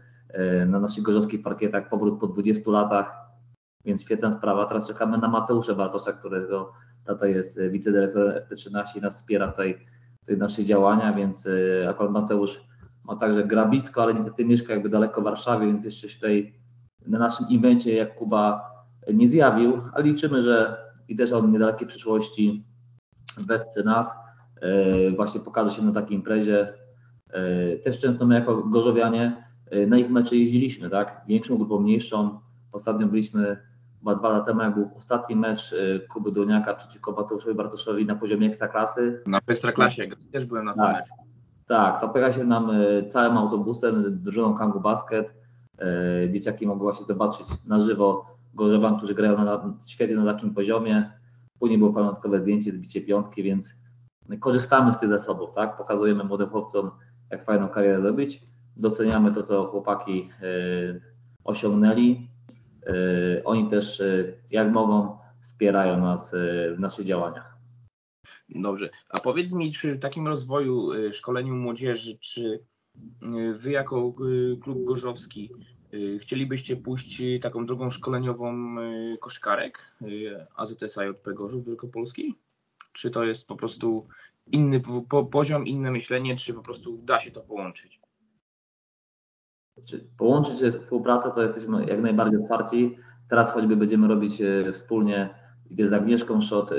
na 0.67 0.79
naszych 0.79 1.03
gorzowskich 1.03 1.43
parkietach 1.43 1.89
powrót 1.89 2.19
po 2.19 2.27
20 2.27 2.71
latach, 2.71 3.20
więc 3.85 4.03
świetna 4.03 4.33
sprawa. 4.33 4.65
Teraz 4.65 4.87
czekamy 4.87 5.17
na 5.17 5.27
Mateusza 5.27 5.75
Bartosza, 5.75 6.13
którego 6.13 6.73
Tata 7.05 7.27
jest 7.27 7.57
e, 7.57 7.69
wicedyrektorem 7.69 8.43
FP13 8.43 8.97
i 8.97 9.01
nas 9.01 9.15
wspiera 9.15 9.47
tutaj 9.47 9.85
w 10.21 10.25
tych 10.25 10.37
naszych 10.37 10.65
działania, 10.65 11.13
więc 11.13 11.47
e, 11.47 11.89
akurat 11.89 12.11
Mateusz 12.11 12.61
ma 13.03 13.15
także 13.15 13.43
grabisko, 13.43 14.03
ale 14.03 14.13
niestety 14.13 14.45
mieszka 14.45 14.73
jakby 14.73 14.89
daleko 14.89 15.21
w 15.21 15.23
Warszawie, 15.23 15.67
więc 15.67 15.85
jeszcze 15.85 16.07
się 16.07 16.15
tutaj 16.15 16.53
na 17.07 17.19
naszym 17.19 17.45
evencie 17.51 17.93
jak 17.93 18.15
Kuba 18.15 18.71
nie 19.13 19.27
zjawił, 19.27 19.81
ale 19.93 20.03
liczymy, 20.03 20.43
że 20.43 20.77
i 21.07 21.15
też 21.15 21.31
on 21.31 21.47
w 21.47 21.53
niedalekiej 21.53 21.87
przyszłości 21.87 22.65
wesprze 23.47 23.83
nas, 23.83 24.15
e, 24.61 25.11
właśnie 25.11 25.41
pokaże 25.41 25.71
się 25.71 25.83
na 25.83 25.91
takiej 25.91 26.17
imprezie. 26.17 26.73
Też 27.83 27.99
często 27.99 28.25
my 28.25 28.35
jako 28.35 28.63
gorzowianie 28.63 29.47
na 29.87 29.97
ich 29.97 30.09
mecze 30.09 30.35
jeździliśmy, 30.35 30.89
tak? 30.89 31.21
Większą 31.27 31.57
grupą, 31.57 31.79
mniejszą. 31.79 32.39
Ostatnio 32.71 33.07
byliśmy 33.07 33.57
chyba 34.01 34.15
dwa 34.15 34.29
lata 34.29 34.45
temu, 34.45 34.61
jak 34.61 34.73
był 34.73 34.89
ostatni 34.97 35.35
mecz 35.35 35.71
y, 35.71 36.07
Kuby 36.09 36.31
Doniaka 36.31 36.75
przeciwko 36.75 37.11
Mateuszowi 37.11 37.55
Bartoszowi 37.55 38.05
na 38.05 38.15
poziomie 38.15 38.47
ekstraklasy. 38.47 39.23
Na 39.27 39.39
ekstraklasie, 39.47 40.07
też 40.31 40.45
byłem 40.45 40.65
na 40.65 40.73
tym 40.73 40.83
tak, 40.83 40.95
meczu. 40.95 41.13
Tak, 41.67 42.01
to 42.01 42.31
się 42.31 42.43
nam 42.43 42.69
y, 42.69 43.05
całym 43.09 43.37
autobusem, 43.37 44.21
drużyną 44.21 44.53
Kangu 44.53 44.79
Basket. 44.79 45.33
Y, 46.25 46.29
dzieciaki 46.29 46.67
mogły 46.67 46.83
właśnie 46.83 47.05
zobaczyć 47.05 47.47
na 47.65 47.79
żywo 47.79 48.25
Gorzowan, 48.53 48.97
którzy 48.97 49.15
grają 49.15 49.45
na, 49.45 49.73
świetnie 49.87 50.15
na 50.15 50.33
takim 50.33 50.53
poziomie. 50.53 51.11
Później 51.59 51.77
było 51.77 51.93
pamiątkowe 51.93 52.39
zdjęcie, 52.39 52.71
zbicie 52.71 53.01
piątki, 53.01 53.43
więc 53.43 53.81
korzystamy 54.39 54.93
z 54.93 54.99
tych 54.99 55.09
zasobów, 55.09 55.53
tak? 55.53 55.77
Pokazujemy 55.77 56.23
młodym 56.23 56.49
chłopcom, 56.49 56.91
jak 57.29 57.45
fajną 57.45 57.69
karierę 57.69 58.01
zrobić. 58.01 58.43
Doceniamy 58.77 59.31
to, 59.31 59.43
co 59.43 59.65
chłopaki 59.65 60.29
osiągnęli 61.43 62.30
oni 63.45 63.69
też 63.69 63.99
y, 63.99 64.37
jak 64.51 64.71
mogą 64.71 65.17
wspierają 65.41 65.99
nas 65.99 66.33
y, 66.33 66.73
w 66.77 66.79
naszych 66.79 67.05
działaniach. 67.05 67.57
Dobrze. 68.49 68.89
A 69.09 69.19
powiedz 69.19 69.51
mi, 69.51 69.71
czy 69.71 69.91
w 69.91 69.99
takim 69.99 70.27
rozwoju, 70.27 70.89
szkoleniu 71.13 71.55
młodzieży, 71.55 72.17
czy 72.19 72.59
wy 73.53 73.71
jako 73.71 74.13
klub 74.61 74.83
gorzowski 74.83 75.51
chcielibyście 76.19 76.75
pójść 76.75 77.21
taką 77.41 77.65
drogą 77.65 77.89
szkoleniową 77.89 78.75
koszkarek 79.19 79.79
AZS 80.55 80.97
AJP 80.97 81.33
Gorzów 81.33 81.65
Wielkopolski? 81.65 82.35
Czy 82.93 83.11
to 83.11 83.25
jest 83.25 83.47
po 83.47 83.55
prostu 83.55 84.07
inny 84.51 84.81
poziom, 85.31 85.67
inne 85.67 85.91
myślenie, 85.91 86.35
czy 86.35 86.53
po 86.53 86.61
prostu 86.61 86.97
da 86.97 87.19
się 87.19 87.31
to 87.31 87.41
połączyć? 87.41 87.99
Połączyć 90.17 90.59
się 90.59 90.71
współpracę, 90.71 91.31
to 91.35 91.41
jesteśmy 91.41 91.85
jak 91.85 92.01
najbardziej 92.01 92.39
otwarci. 92.39 92.97
Teraz 93.29 93.53
choćby 93.53 93.75
będziemy 93.77 94.07
robić 94.07 94.41
e, 94.41 94.71
wspólnie, 94.71 95.29
z 95.79 95.93
Agnieszką 95.93 96.41
Szot 96.41 96.71
e, 96.71 96.75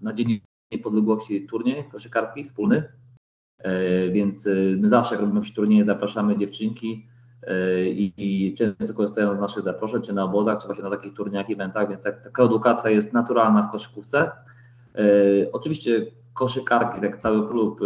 na 0.00 0.12
Dzień 0.12 0.40
Niepodległości 0.72 1.46
turniej 1.46 1.84
koszykarski 1.92 2.44
wspólny, 2.44 2.92
e, 3.58 4.10
więc 4.10 4.48
my 4.76 4.88
zawsze 4.88 5.14
jak 5.14 5.20
robimy 5.20 5.40
jakieś 5.40 5.54
turnieje, 5.54 5.84
zapraszamy 5.84 6.38
dziewczynki 6.38 7.06
i, 8.18 8.54
często 8.58 8.94
korzystają 8.94 9.34
z 9.34 9.38
naszych 9.38 9.62
zaproszeń, 9.62 10.02
czy 10.02 10.12
na 10.12 10.24
obozach, 10.24 10.58
czy 10.60 10.66
właśnie 10.66 10.84
na 10.84 10.90
takich 10.90 11.14
turniejach, 11.14 11.50
eventach, 11.50 11.88
więc 11.88 12.02
tak, 12.02 12.24
taka 12.24 12.42
edukacja 12.42 12.90
jest 12.90 13.12
naturalna 13.12 13.62
w 13.62 13.70
koszykówce. 13.70 14.30
Oczywiście 15.52 16.06
koszykarki, 16.32 17.00
jak 17.02 17.16
cały 17.16 17.48
klub 17.48 17.80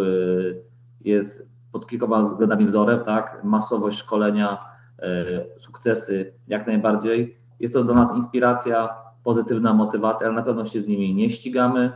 jest 1.00 1.53
pod 1.74 1.86
kilkoma 1.86 2.22
względami 2.22 2.64
wzorem, 2.64 3.00
tak? 3.04 3.40
Masowość 3.44 3.98
szkolenia, 3.98 4.64
e, 4.98 5.58
sukcesy 5.58 6.34
jak 6.48 6.66
najbardziej. 6.66 7.38
jest 7.60 7.74
to 7.74 7.84
dla 7.84 7.94
nas 7.94 8.16
inspiracja, 8.16 8.88
pozytywna 9.24 9.72
motywacja, 9.72 10.26
ale 10.26 10.36
na 10.36 10.42
pewno 10.42 10.66
się 10.66 10.82
z 10.82 10.88
nimi 10.88 11.14
nie 11.14 11.30
ścigamy, 11.30 11.92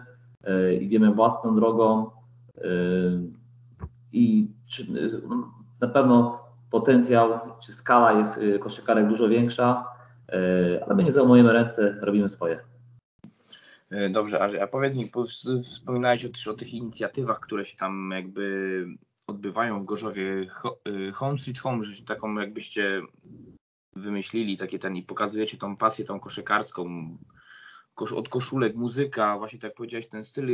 idziemy 0.80 1.14
własną 1.14 1.54
drogą 1.54 2.10
i 4.12 4.50
na 5.80 5.88
pewno 5.88 6.40
potencjał 6.70 7.40
czy 7.60 7.72
skala 7.72 8.12
jest 8.12 8.40
koszykarek 8.60 9.08
dużo 9.08 9.28
większa, 9.28 9.84
ale 10.86 10.94
my 10.94 11.04
nie 11.04 11.12
załamujemy 11.12 11.52
ręce, 11.52 11.96
robimy 12.02 12.28
swoje. 12.28 12.60
Dobrze, 14.10 14.62
a, 14.62 14.66
powiedz 14.66 14.96
mi, 14.96 15.10
wspominałeś 15.62 16.48
o 16.48 16.54
tych 16.54 16.74
inicjatywach, 16.74 17.40
które 17.40 17.64
się 17.64 17.76
tam 17.76 18.10
jakby 18.14 18.86
odbywają 19.28 19.82
w 19.82 19.84
Gorzowie. 19.84 20.46
Home 21.14 21.38
Street 21.38 21.58
Home, 21.58 21.82
że 21.82 22.02
taką 22.02 22.34
jakbyście 22.34 23.02
wymyślili 23.96 24.58
takie 24.58 24.78
ten 24.78 24.96
i 24.96 25.02
pokazujecie 25.02 25.58
tą 25.58 25.76
pasję 25.76 26.04
tą 26.04 26.20
koszykarską, 26.20 27.16
od 28.16 28.28
koszulek, 28.28 28.76
muzyka, 28.76 29.38
właśnie 29.38 29.58
tak 29.58 29.74
powiedziałeś, 29.74 30.06
ten 30.06 30.24
styl 30.24 30.48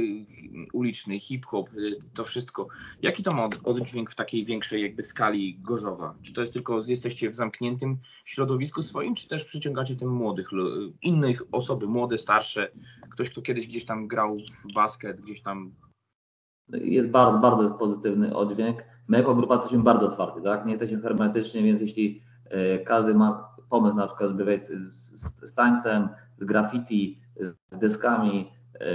uliczny, 0.73 1.21
hip-hop, 1.21 1.75
y, 1.75 1.97
to 2.15 2.25
wszystko. 2.25 2.69
Jaki 3.03 3.23
to 3.23 3.35
ma 3.35 3.49
oddźwięk 3.65 4.11
w 4.11 4.15
takiej 4.15 4.45
większej 4.45 4.83
jakby 4.83 5.03
skali 5.03 5.59
Gorzowa? 5.59 6.15
Czy 6.23 6.33
to 6.33 6.41
jest 6.41 6.53
tylko, 6.53 6.81
jesteście 6.87 7.31
w 7.31 7.35
zamkniętym 7.35 7.99
środowisku 8.25 8.83
swoim, 8.83 9.15
czy 9.15 9.29
też 9.29 9.45
przyciągacie 9.45 9.97
tym 9.97 10.09
młodych, 10.09 10.51
innych 11.03 11.43
osoby, 11.53 11.87
młode, 11.87 12.19
starsze, 12.19 12.71
ktoś, 13.11 13.31
kto 13.31 13.43
kiedyś 13.43 13.67
gdzieś 13.67 13.85
tam 13.85 14.09
grał 14.09 14.37
w 14.39 14.75
basket, 14.75 15.21
gdzieś 15.21 15.43
tam 15.43 15.73
jest 16.69 17.11
bardzo, 17.11 17.39
bardzo 17.39 17.71
pozytywny 17.71 18.37
oddźwięk. 18.37 18.85
My 19.09 19.19
jako 19.19 19.35
grupa 19.35 19.55
jesteśmy 19.55 19.83
bardzo 19.83 20.07
otwarci, 20.07 20.43
tak? 20.45 20.67
Nie 20.67 20.73
jesteśmy 20.73 21.01
hermetyczni, 21.01 21.63
więc 21.63 21.81
jeśli 21.81 22.23
e, 22.45 22.79
każdy 22.79 23.15
ma 23.15 23.55
pomysł 23.71 23.97
na 23.97 24.07
przykład, 24.07 24.31
z, 24.31 24.71
z, 24.93 25.51
z 25.51 25.55
tańcem, 25.55 26.09
z 26.37 26.45
graffiti, 26.45 27.21
z, 27.37 27.79
deskami, 27.79 28.51
e, 28.75 28.87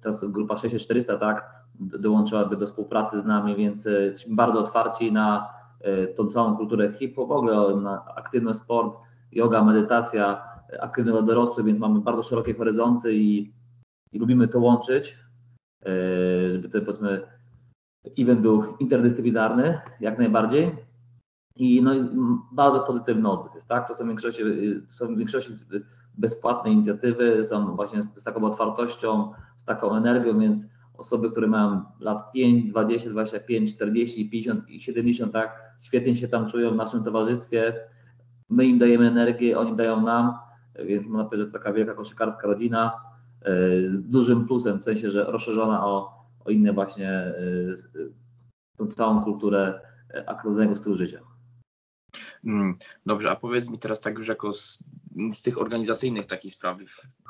to 0.00 0.28
grupa 0.28 0.56
6400, 0.56 1.16
tak? 1.16 1.64
Dołączyłaby 1.80 2.56
do 2.56 2.66
współpracy 2.66 3.20
z 3.20 3.24
nami, 3.24 3.56
więc 3.56 3.86
e, 3.86 3.90
jesteśmy 3.90 4.36
bardzo 4.36 4.60
otwarci 4.60 5.12
na 5.12 5.54
tą 6.16 6.26
całą 6.26 6.56
kulturę 6.56 6.92
hip-hop, 6.92 7.28
w 7.28 7.32
ogóle 7.32 7.76
na 7.76 8.04
aktywny 8.16 8.54
sport, 8.54 8.98
yoga, 9.32 9.64
medytacja, 9.64 10.42
aktywny 10.80 11.12
dla 11.12 11.22
dorosłych, 11.22 11.66
więc 11.66 11.78
mamy 11.78 12.00
bardzo 12.00 12.22
szerokie 12.22 12.54
horyzonty 12.54 13.14
i, 13.14 13.52
i 14.12 14.18
lubimy 14.18 14.48
to 14.48 14.60
łączyć. 14.60 15.16
E, 15.86 16.52
żeby 16.52 16.68
ten 16.68 16.84
powiedzmy 16.84 17.22
event 18.18 18.40
był 18.40 18.64
interdyscyplinarny 18.80 19.80
jak 20.00 20.18
najbardziej. 20.18 20.76
I 21.56 21.82
no, 21.82 21.90
bardzo 22.52 22.80
pozytywny 22.80 23.30
odzew 23.30 23.54
jest, 23.54 23.68
tak? 23.68 23.88
To 23.88 23.96
są 23.96 24.04
w 24.04 24.08
większości, 24.08 24.42
są 24.88 25.14
w 25.14 25.18
większości 25.18 25.52
bezpłatne 26.18 26.70
inicjatywy, 26.70 27.44
są 27.44 27.76
właśnie 27.76 28.02
z, 28.02 28.06
z 28.14 28.24
taką 28.24 28.44
otwartością, 28.44 29.32
z 29.56 29.64
taką 29.64 29.96
energią, 29.96 30.40
więc 30.40 30.66
osoby, 30.98 31.30
które 31.30 31.46
mają 31.46 31.82
lat 32.00 32.32
5, 32.32 32.70
20, 32.70 33.10
25, 33.10 33.74
40, 33.74 34.30
50 34.30 34.70
i 34.70 34.80
70, 34.80 35.32
tak, 35.32 35.62
świetnie 35.80 36.16
się 36.16 36.28
tam 36.28 36.46
czują 36.48 36.70
w 36.70 36.76
naszym 36.76 37.04
towarzystwie. 37.04 37.74
My 38.50 38.66
im 38.66 38.78
dajemy 38.78 39.08
energię, 39.08 39.58
oni 39.58 39.76
dają 39.76 40.00
nam, 40.00 40.34
więc 40.86 41.06
można 41.06 41.24
powiedzieć, 41.24 41.46
że 41.46 41.52
to 41.52 41.58
taka 41.58 41.72
wielka 41.72 41.94
koszykarska 41.94 42.46
rodzina. 42.46 43.00
E, 43.44 43.88
z 43.88 44.08
dużym 44.08 44.46
plusem, 44.46 44.78
w 44.78 44.84
sensie, 44.84 45.10
że 45.10 45.24
rozszerzona 45.24 45.86
o, 45.86 46.24
o 46.44 46.50
inne 46.50 46.72
właśnie 46.72 47.10
e, 47.10 47.34
tą 48.76 48.86
całą 48.86 49.24
kulturę 49.24 49.80
aktywnego 50.26 50.76
stylu 50.76 50.96
życia. 50.96 51.20
Mm, 52.44 52.78
dobrze, 53.06 53.30
a 53.30 53.36
powiedz 53.36 53.68
mi 53.68 53.78
teraz 53.78 54.00
tak 54.00 54.18
już 54.18 54.28
jako 54.28 54.52
z, 54.52 54.78
z 55.32 55.42
tych 55.42 55.60
organizacyjnych 55.60 56.26
takich 56.26 56.54
spraw, 56.54 56.78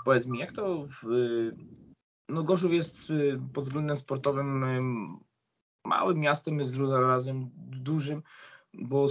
powiedz 0.04 0.26
mi, 0.26 0.38
jak 0.38 0.52
to 0.52 0.87
w, 0.87 1.06
no 2.28 2.42
Gorzów 2.42 2.73
jest 2.73 3.12
pod 3.52 3.64
względem 3.64 3.97
sportowym 3.97 4.64
małym 5.85 6.18
miastem, 6.18 6.61
jest 6.61 6.73
zarazem 6.73 7.50
dużym, 7.56 8.23
bo 8.75 9.06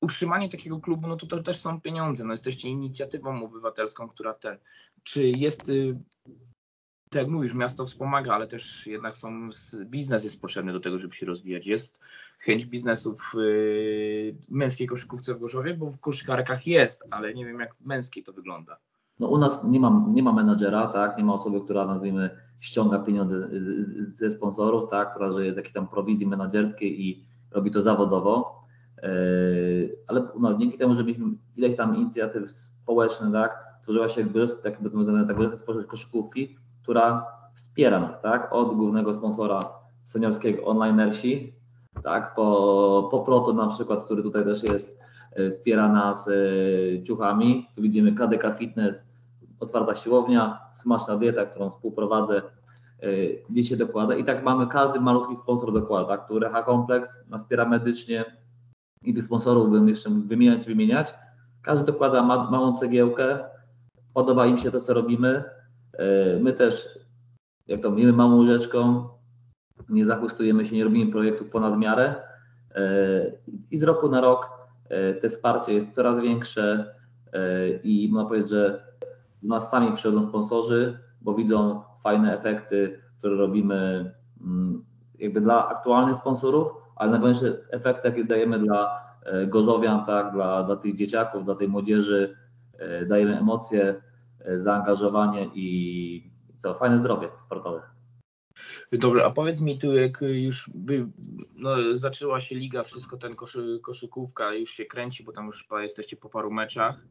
utrzymanie 0.00 0.48
takiego 0.48 0.80
klubu, 0.80 1.08
no 1.08 1.16
to, 1.16 1.26
to 1.26 1.42
też 1.42 1.60
są 1.60 1.80
pieniądze. 1.80 2.24
No 2.24 2.32
jesteście 2.32 2.68
inicjatywą 2.68 3.44
obywatelską, 3.44 4.08
która 4.08 4.34
te, 4.34 4.58
czy 5.02 5.28
jest, 5.28 5.68
y, 5.68 5.98
tak 7.10 7.22
jak 7.22 7.28
mówisz, 7.28 7.54
miasto 7.54 7.86
wspomaga, 7.86 8.34
ale 8.34 8.48
też 8.48 8.86
jednak 8.86 9.16
są, 9.16 9.50
biznes 9.84 10.24
jest 10.24 10.40
potrzebny 10.40 10.72
do 10.72 10.80
tego, 10.80 10.98
żeby 10.98 11.14
się 11.14 11.26
rozwijać. 11.26 11.66
Jest 11.66 12.00
chęć 12.38 12.66
biznesu 12.66 13.16
w 13.16 13.38
y, 13.38 14.36
męskiej 14.48 14.86
koszykówce 14.86 15.34
w 15.34 15.40
Gorzowie, 15.40 15.74
bo 15.74 15.86
w 15.86 16.00
koszykarkach 16.00 16.66
jest, 16.66 17.04
ale 17.10 17.34
nie 17.34 17.46
wiem 17.46 17.60
jak 17.60 17.74
męskiej 17.80 18.24
to 18.24 18.32
wygląda. 18.32 18.78
No 19.20 19.28
u 19.28 19.38
nas 19.38 19.64
nie 19.64 19.80
ma, 19.80 20.04
nie 20.08 20.22
ma 20.22 20.32
menadżera, 20.32 20.86
tak? 20.86 21.18
nie 21.18 21.24
ma 21.24 21.34
osoby, 21.34 21.60
która 21.60 21.86
nazwijmy 21.86 22.30
ściąga 22.60 22.98
pieniądze 22.98 23.48
ze 23.98 24.30
sponsorów, 24.30 24.88
tak? 24.88 25.10
która 25.10 25.32
żyje 25.32 25.54
z 25.54 25.56
jakiejś 25.56 25.72
tam 25.72 25.88
prowizji 25.88 26.26
menadżerskiej 26.26 27.06
i 27.06 27.24
robi 27.50 27.70
to 27.70 27.80
zawodowo. 27.80 28.63
Yy, 29.02 29.98
ale 30.06 30.28
no, 30.38 30.54
dzięki 30.54 30.78
temu, 30.78 30.94
że 30.94 31.04
mieliśmy 31.04 31.26
ileś 31.56 31.76
tam 31.76 31.96
inicjatyw 31.96 32.50
społecznych, 32.50 33.32
tak, 33.32 33.64
tworzyła 33.82 34.08
się 34.08 34.24
tak, 34.24 34.62
tak, 34.62 34.78
tak 35.26 35.36
społeczność 35.58 35.88
koszykówki, 35.88 36.56
która 36.82 37.26
wspiera 37.54 38.00
nas, 38.00 38.20
tak, 38.20 38.52
od 38.52 38.74
głównego 38.74 39.14
sponsora 39.14 39.60
seniorskiego 40.04 40.64
Onlinersi, 40.64 41.54
tak, 42.04 42.34
po, 42.34 43.08
po 43.10 43.20
Proto 43.20 43.52
na 43.52 43.66
przykład, 43.66 44.04
który 44.04 44.22
tutaj 44.22 44.44
też 44.44 44.62
jest, 44.62 45.00
yy, 45.36 45.50
wspiera 45.50 45.88
nas 45.88 46.26
yy, 46.26 47.02
ciuchami. 47.06 47.68
Tu 47.76 47.82
widzimy 47.82 48.12
KDK 48.12 48.52
Fitness, 48.58 49.06
otwarta 49.60 49.94
siłownia, 49.94 50.60
smaczna 50.72 51.16
dieta, 51.16 51.46
którą 51.46 51.70
współprowadzę, 51.70 52.42
gdzie 53.50 53.64
się 53.64 53.76
dokłada. 53.76 54.14
I 54.14 54.24
tak 54.24 54.44
mamy 54.44 54.66
każdy 54.66 55.00
malutki 55.00 55.36
sponsor 55.36 55.72
dokłada, 55.72 56.16
tak, 56.16 56.28
tu 56.28 56.38
Reha 56.38 56.62
Kompleks 56.62 57.18
nas 57.28 57.42
wspiera 57.42 57.64
medycznie, 57.64 58.24
i 59.04 59.14
tych 59.14 59.24
sponsorów 59.24 59.70
bym 59.70 59.88
jeszcze 59.88 60.10
wymieniać, 60.10 60.66
wymieniać. 60.66 61.14
Każdy 61.62 61.84
dokłada 61.84 62.22
ma, 62.22 62.50
małą 62.50 62.76
cegiełkę, 62.76 63.38
podoba 64.14 64.46
im 64.46 64.58
się 64.58 64.70
to, 64.70 64.80
co 64.80 64.94
robimy. 64.94 65.44
E, 65.92 66.38
my 66.38 66.52
też, 66.52 66.98
jak 67.66 67.80
to 67.80 67.90
mówimy, 67.90 68.12
małą 68.12 68.38
łyżeczką, 68.38 69.08
nie 69.88 70.04
zachłystujemy 70.04 70.66
się, 70.66 70.76
nie 70.76 70.84
robimy 70.84 71.12
projektów 71.12 71.48
ponad 71.50 71.78
miarę 71.78 72.14
e, 72.74 73.32
i 73.70 73.78
z 73.78 73.82
roku 73.82 74.08
na 74.08 74.20
rok 74.20 74.50
e, 74.88 75.14
te 75.14 75.28
wsparcie 75.28 75.72
jest 75.72 75.94
coraz 75.94 76.20
większe 76.20 76.94
i 77.84 78.08
można 78.12 78.28
powiedzieć, 78.28 78.50
że 78.50 78.86
do 79.42 79.48
nas 79.48 79.70
sami 79.70 79.92
przychodzą 79.92 80.22
sponsorzy, 80.28 80.98
bo 81.20 81.34
widzą 81.34 81.82
fajne 82.02 82.38
efekty, 82.38 83.00
które 83.18 83.36
robimy 83.36 84.12
mm, 84.40 84.84
jakby 85.18 85.40
dla 85.40 85.68
aktualnych 85.68 86.16
sponsorów, 86.16 86.83
ale 86.96 87.10
najważniejsze 87.10 87.58
efekty, 87.70 88.08
jakie 88.08 88.24
dajemy 88.24 88.58
dla 88.58 89.00
e, 89.22 89.46
gorzowian, 89.46 90.06
tak, 90.06 90.32
dla, 90.32 90.62
dla 90.62 90.76
tych 90.76 90.96
dzieciaków, 90.96 91.44
dla 91.44 91.54
tej 91.54 91.68
młodzieży, 91.68 92.36
e, 92.78 93.06
dajemy 93.06 93.38
emocje, 93.38 94.02
e, 94.40 94.58
zaangażowanie 94.58 95.50
i 95.54 96.30
co, 96.56 96.74
fajne 96.74 96.98
zdrowie 96.98 97.28
sportowe. 97.38 97.82
Dobrze, 98.92 99.24
a 99.24 99.30
powiedz 99.30 99.60
mi 99.60 99.78
tu, 99.78 99.94
jak 99.94 100.20
już 100.22 100.70
by, 100.74 101.06
no, 101.54 101.76
zaczęła 101.94 102.40
się 102.40 102.54
liga, 102.54 102.82
wszystko 102.82 103.16
ten 103.16 103.34
koszy, 103.36 103.80
koszykówka 103.82 104.54
już 104.54 104.70
się 104.70 104.84
kręci, 104.84 105.24
bo 105.24 105.32
tam 105.32 105.46
już 105.46 105.68
jesteście 105.82 106.16
po 106.16 106.28
paru 106.28 106.50
meczach. 106.50 107.06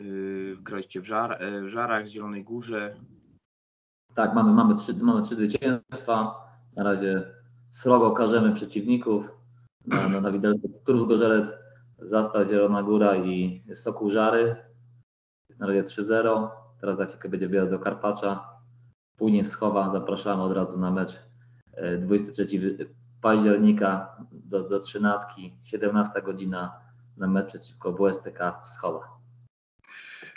Yy, 0.00 0.56
graliście 0.60 1.00
w, 1.00 1.06
żar, 1.06 1.38
w 1.62 1.68
Żarach, 1.68 2.04
w 2.04 2.08
Zielonej 2.08 2.44
Górze. 2.44 2.96
Tak, 4.14 4.34
mamy, 4.34 4.52
mamy, 4.52 4.74
trzy, 4.76 4.94
mamy 4.94 5.22
trzy 5.22 5.36
zwycięstwa. 5.36 6.34
Na 6.76 6.84
razie 6.84 7.39
srogo 7.70 8.10
karzemy 8.10 8.54
przeciwników. 8.54 9.32
Na, 9.86 10.08
na, 10.08 10.20
na 10.20 10.32
widelcu 10.32 10.68
Turów 10.84 11.08
Gorzelec, 11.08 11.56
Zasta 11.98 12.44
Zielona 12.44 12.82
Góra 12.82 13.16
i 13.16 13.64
Sokół 13.74 14.10
Żary. 14.10 14.56
Na 15.58 15.66
razie 15.66 15.84
3-0. 15.84 16.48
Teraz 16.80 16.98
za 16.98 17.06
chwilkę 17.06 17.28
będzie 17.28 17.48
wjazd 17.48 17.70
do 17.70 17.78
Karpacza. 17.78 18.48
Później 19.16 19.44
Schowa. 19.44 19.90
Zapraszamy 19.90 20.42
od 20.42 20.52
razu 20.52 20.78
na 20.78 20.90
mecz 20.90 21.20
23 21.98 22.42
e, 22.42 22.86
października 23.20 24.16
do, 24.32 24.62
do 24.62 24.80
13, 24.80 25.26
17 25.62 26.22
godzina 26.22 26.80
na 27.16 27.26
mecz 27.26 27.46
przeciwko 27.46 27.92
WSTK 27.92 28.60
Schowa. 28.64 29.20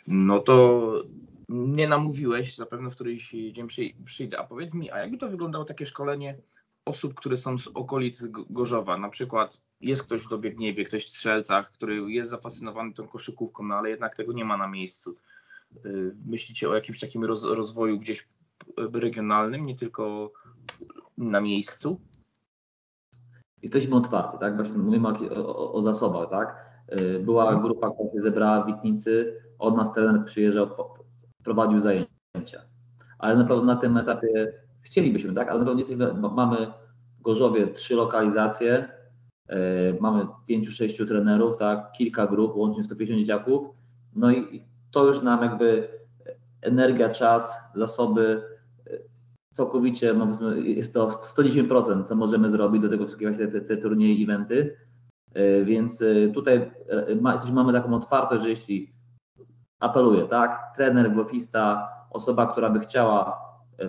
No 0.08 0.40
to 0.40 0.94
nie 1.50 1.88
namówiłeś, 1.88 2.56
zapewne 2.56 2.90
w 2.90 2.96
któryś 2.96 3.36
dzień 3.52 3.68
przyjdę. 4.06 4.40
A 4.40 4.44
powiedz 4.44 4.74
mi, 4.74 4.92
a 4.92 5.00
jakby 5.00 5.18
to 5.18 5.30
wyglądało 5.30 5.66
takie 5.66 5.86
szkolenie 5.86 6.38
osób, 6.86 7.14
które 7.14 7.38
są 7.38 7.58
z 7.58 7.68
okolic 7.68 8.28
Gorzowa. 8.50 8.98
Na 8.98 9.10
przykład 9.10 9.62
jest 9.82 10.04
ktoś 10.04 10.22
w 10.22 10.30
Dobiegniewie, 10.30 10.86
ktoś 10.86 11.06
w 11.06 11.10
Strzelcach, 11.10 11.72
który 11.72 12.12
jest 12.12 12.30
zafascynowany 12.30 12.94
tą 12.94 13.08
koszykówką, 13.08 13.64
no 13.64 13.76
ale 13.76 13.90
jednak 13.90 14.16
tego 14.16 14.34
nie 14.34 14.46
ma 14.46 14.58
na 14.58 14.68
miejscu. 14.68 15.16
Y, 15.86 16.16
myślicie 16.26 16.70
o 16.70 16.76
jakimś 16.76 17.00
takim 17.00 17.26
roz, 17.26 17.44
rozwoju 17.44 18.00
gdzieś 18.00 18.28
regionalnym, 18.78 19.66
nie 19.66 19.76
tylko 19.76 20.32
na 21.18 21.42
miejscu? 21.42 22.02
Jesteśmy 23.62 23.96
otwarci, 23.96 24.38
tak? 24.40 24.56
Właśnie 24.56 24.78
mówimy 24.78 25.08
o, 25.08 25.58
o, 25.58 25.74
o 25.74 25.82
zasobach, 25.82 26.30
tak? 26.30 26.74
y, 27.00 27.20
była 27.20 27.56
grupa, 27.56 27.92
która 27.92 28.12
się 28.12 28.22
zebrała 28.22 28.64
w 28.64 28.68
Witnicy, 28.68 29.42
od 29.60 29.78
nas 29.78 29.94
trener 29.94 30.26
przyjeżdżał, 30.26 30.70
prowadził 31.44 31.80
zajęcia. 31.80 32.62
Ale 33.20 33.36
na 33.36 33.46
pewno 33.46 33.64
na 33.64 33.76
tym 33.76 33.98
etapie 33.98 34.63
chcielibyśmy, 34.84 35.34
tak? 35.34 35.50
Ale 35.50 35.60
na 35.60 35.66
pewno 35.66 35.80
jesteśmy, 35.80 36.14
mamy 36.14 36.68
w 37.20 37.22
Gorzowie 37.22 37.68
trzy 37.68 37.96
lokalizacje, 37.96 38.90
yy, 39.50 39.56
mamy 40.00 40.28
pięciu, 40.48 40.72
sześciu 40.72 41.06
trenerów, 41.06 41.58
tak? 41.58 41.92
Kilka 41.92 42.28
grup, 42.28 42.56
łącznie 42.56 42.84
150 42.84 43.20
dzieciaków. 43.20 43.68
No 44.16 44.32
i 44.32 44.64
to 44.92 45.08
już 45.08 45.22
nam 45.22 45.44
jakby 45.44 45.88
energia, 46.62 47.10
czas, 47.10 47.58
zasoby 47.76 48.54
całkowicie, 49.54 50.16
jest 50.64 50.94
to 50.94 51.08
110%, 51.08 52.04
co 52.04 52.16
możemy 52.16 52.52
zrobić 52.52 52.82
do 52.82 52.90
tego 52.90 53.06
wszystkiego, 53.06 53.38
te, 53.38 53.62
te, 53.62 53.78
turnieje, 53.78 54.24
eventy. 54.24 54.78
E, 55.34 55.66
więc 55.66 56.02
e, 56.02 56.30
tutaj 56.34 56.72
e, 57.46 57.52
mamy 57.54 57.74
taką 57.74 57.94
otwartość, 57.94 58.44
że 58.44 58.50
jeśli 58.50 58.94
apeluję, 59.80 60.24
tak, 60.24 60.74
trener, 60.76 61.14
wofista, 61.16 61.90
osoba, 62.10 62.48
która 62.48 62.70
by 62.70 62.80
chciała 62.80 63.42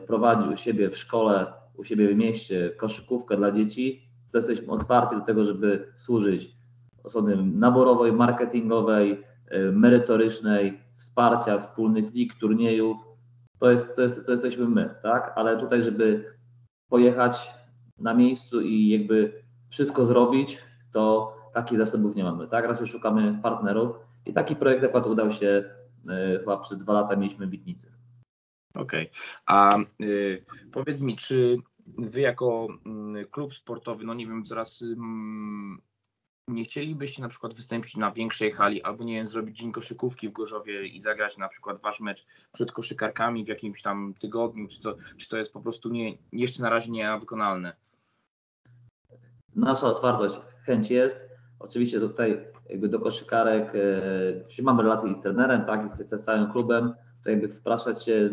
prowadzić 0.06 0.52
u 0.52 0.56
siebie 0.56 0.90
w 0.90 0.98
szkole, 0.98 1.52
u 1.76 1.84
siebie 1.84 2.08
w 2.08 2.16
mieście 2.16 2.70
koszykówkę 2.70 3.36
dla 3.36 3.50
dzieci, 3.50 4.08
to 4.32 4.38
jesteśmy 4.38 4.72
otwarci 4.72 5.16
do 5.16 5.22
tego, 5.22 5.44
żeby 5.44 5.92
służyć 5.96 6.56
osobie 7.04 7.36
naborowej, 7.36 8.12
marketingowej, 8.12 9.24
merytorycznej, 9.72 10.80
wsparcia 10.96 11.58
wspólnych 11.58 12.14
lig, 12.14 12.34
turniejów, 12.34 12.96
to, 13.58 13.70
jest, 13.70 13.96
to, 13.96 14.02
jest, 14.02 14.26
to 14.26 14.32
jesteśmy 14.32 14.68
my, 14.68 14.94
tak? 15.02 15.32
Ale 15.36 15.56
tutaj, 15.56 15.82
żeby 15.82 16.34
pojechać 16.88 17.50
na 17.98 18.14
miejscu 18.14 18.60
i 18.60 18.88
jakby 18.88 19.42
wszystko 19.68 20.06
zrobić, 20.06 20.58
to 20.92 21.36
takich 21.54 21.78
zasobów 21.78 22.16
nie 22.16 22.24
mamy, 22.24 22.48
tak? 22.48 22.64
Raczej 22.64 22.86
szukamy 22.86 23.38
partnerów 23.42 23.98
i 24.26 24.32
taki 24.32 24.56
projekt 24.56 24.84
akurat 24.84 25.06
udał 25.06 25.30
się 25.30 25.64
y, 26.36 26.38
chyba 26.38 26.56
przez 26.56 26.78
dwa 26.78 26.92
lata 26.92 27.16
mieliśmy 27.16 27.46
w 27.46 27.50
Witnicy. 27.50 27.93
Okej, 28.74 29.10
okay. 29.10 29.20
a 29.46 29.78
y, 30.00 30.44
powiedz 30.72 31.00
mi, 31.00 31.16
czy 31.16 31.58
wy 31.86 32.20
jako 32.20 32.68
y, 33.22 33.26
klub 33.26 33.54
sportowy, 33.54 34.04
no 34.04 34.14
nie 34.14 34.26
wiem, 34.26 34.44
coraz 34.44 34.84
nie 36.48 36.64
chcielibyście 36.64 37.22
na 37.22 37.28
przykład 37.28 37.54
wystąpić 37.54 37.96
na 37.96 38.10
większej 38.12 38.52
hali 38.52 38.82
albo 38.82 39.04
nie 39.04 39.14
wiem, 39.14 39.28
zrobić 39.28 39.58
dzień 39.58 39.72
koszykówki 39.72 40.28
w 40.28 40.32
Gorzowie 40.32 40.86
i 40.86 41.00
zagrać 41.00 41.38
na 41.38 41.48
przykład 41.48 41.80
wasz 41.82 42.00
mecz 42.00 42.26
przed 42.52 42.72
koszykarkami 42.72 43.44
w 43.44 43.48
jakimś 43.48 43.82
tam 43.82 44.14
tygodniu, 44.20 44.68
czy 44.68 44.80
to, 44.80 44.96
czy 45.16 45.28
to 45.28 45.36
jest 45.36 45.52
po 45.52 45.60
prostu 45.60 45.88
nie, 45.88 46.16
jeszcze 46.32 46.62
na 46.62 46.70
razie 46.70 46.90
niewykonalne? 46.90 47.76
Nasza 49.56 49.86
otwartość, 49.86 50.40
chęć 50.66 50.90
jest. 50.90 51.28
Oczywiście 51.58 52.00
tutaj 52.00 52.46
jakby 52.68 52.88
do 52.88 53.00
koszykarek, 53.00 53.72
e, 54.58 54.62
mamy 54.62 54.82
relacje 54.82 55.10
i 55.10 55.14
z 55.14 55.20
trenerem, 55.20 55.64
tak, 55.64 55.86
i 55.86 55.88
z, 55.88 56.10
z 56.10 56.24
całym 56.24 56.52
klubem, 56.52 56.94
to 57.24 57.30
jakby 57.30 57.48
wpraszać 57.48 58.04
się 58.04 58.30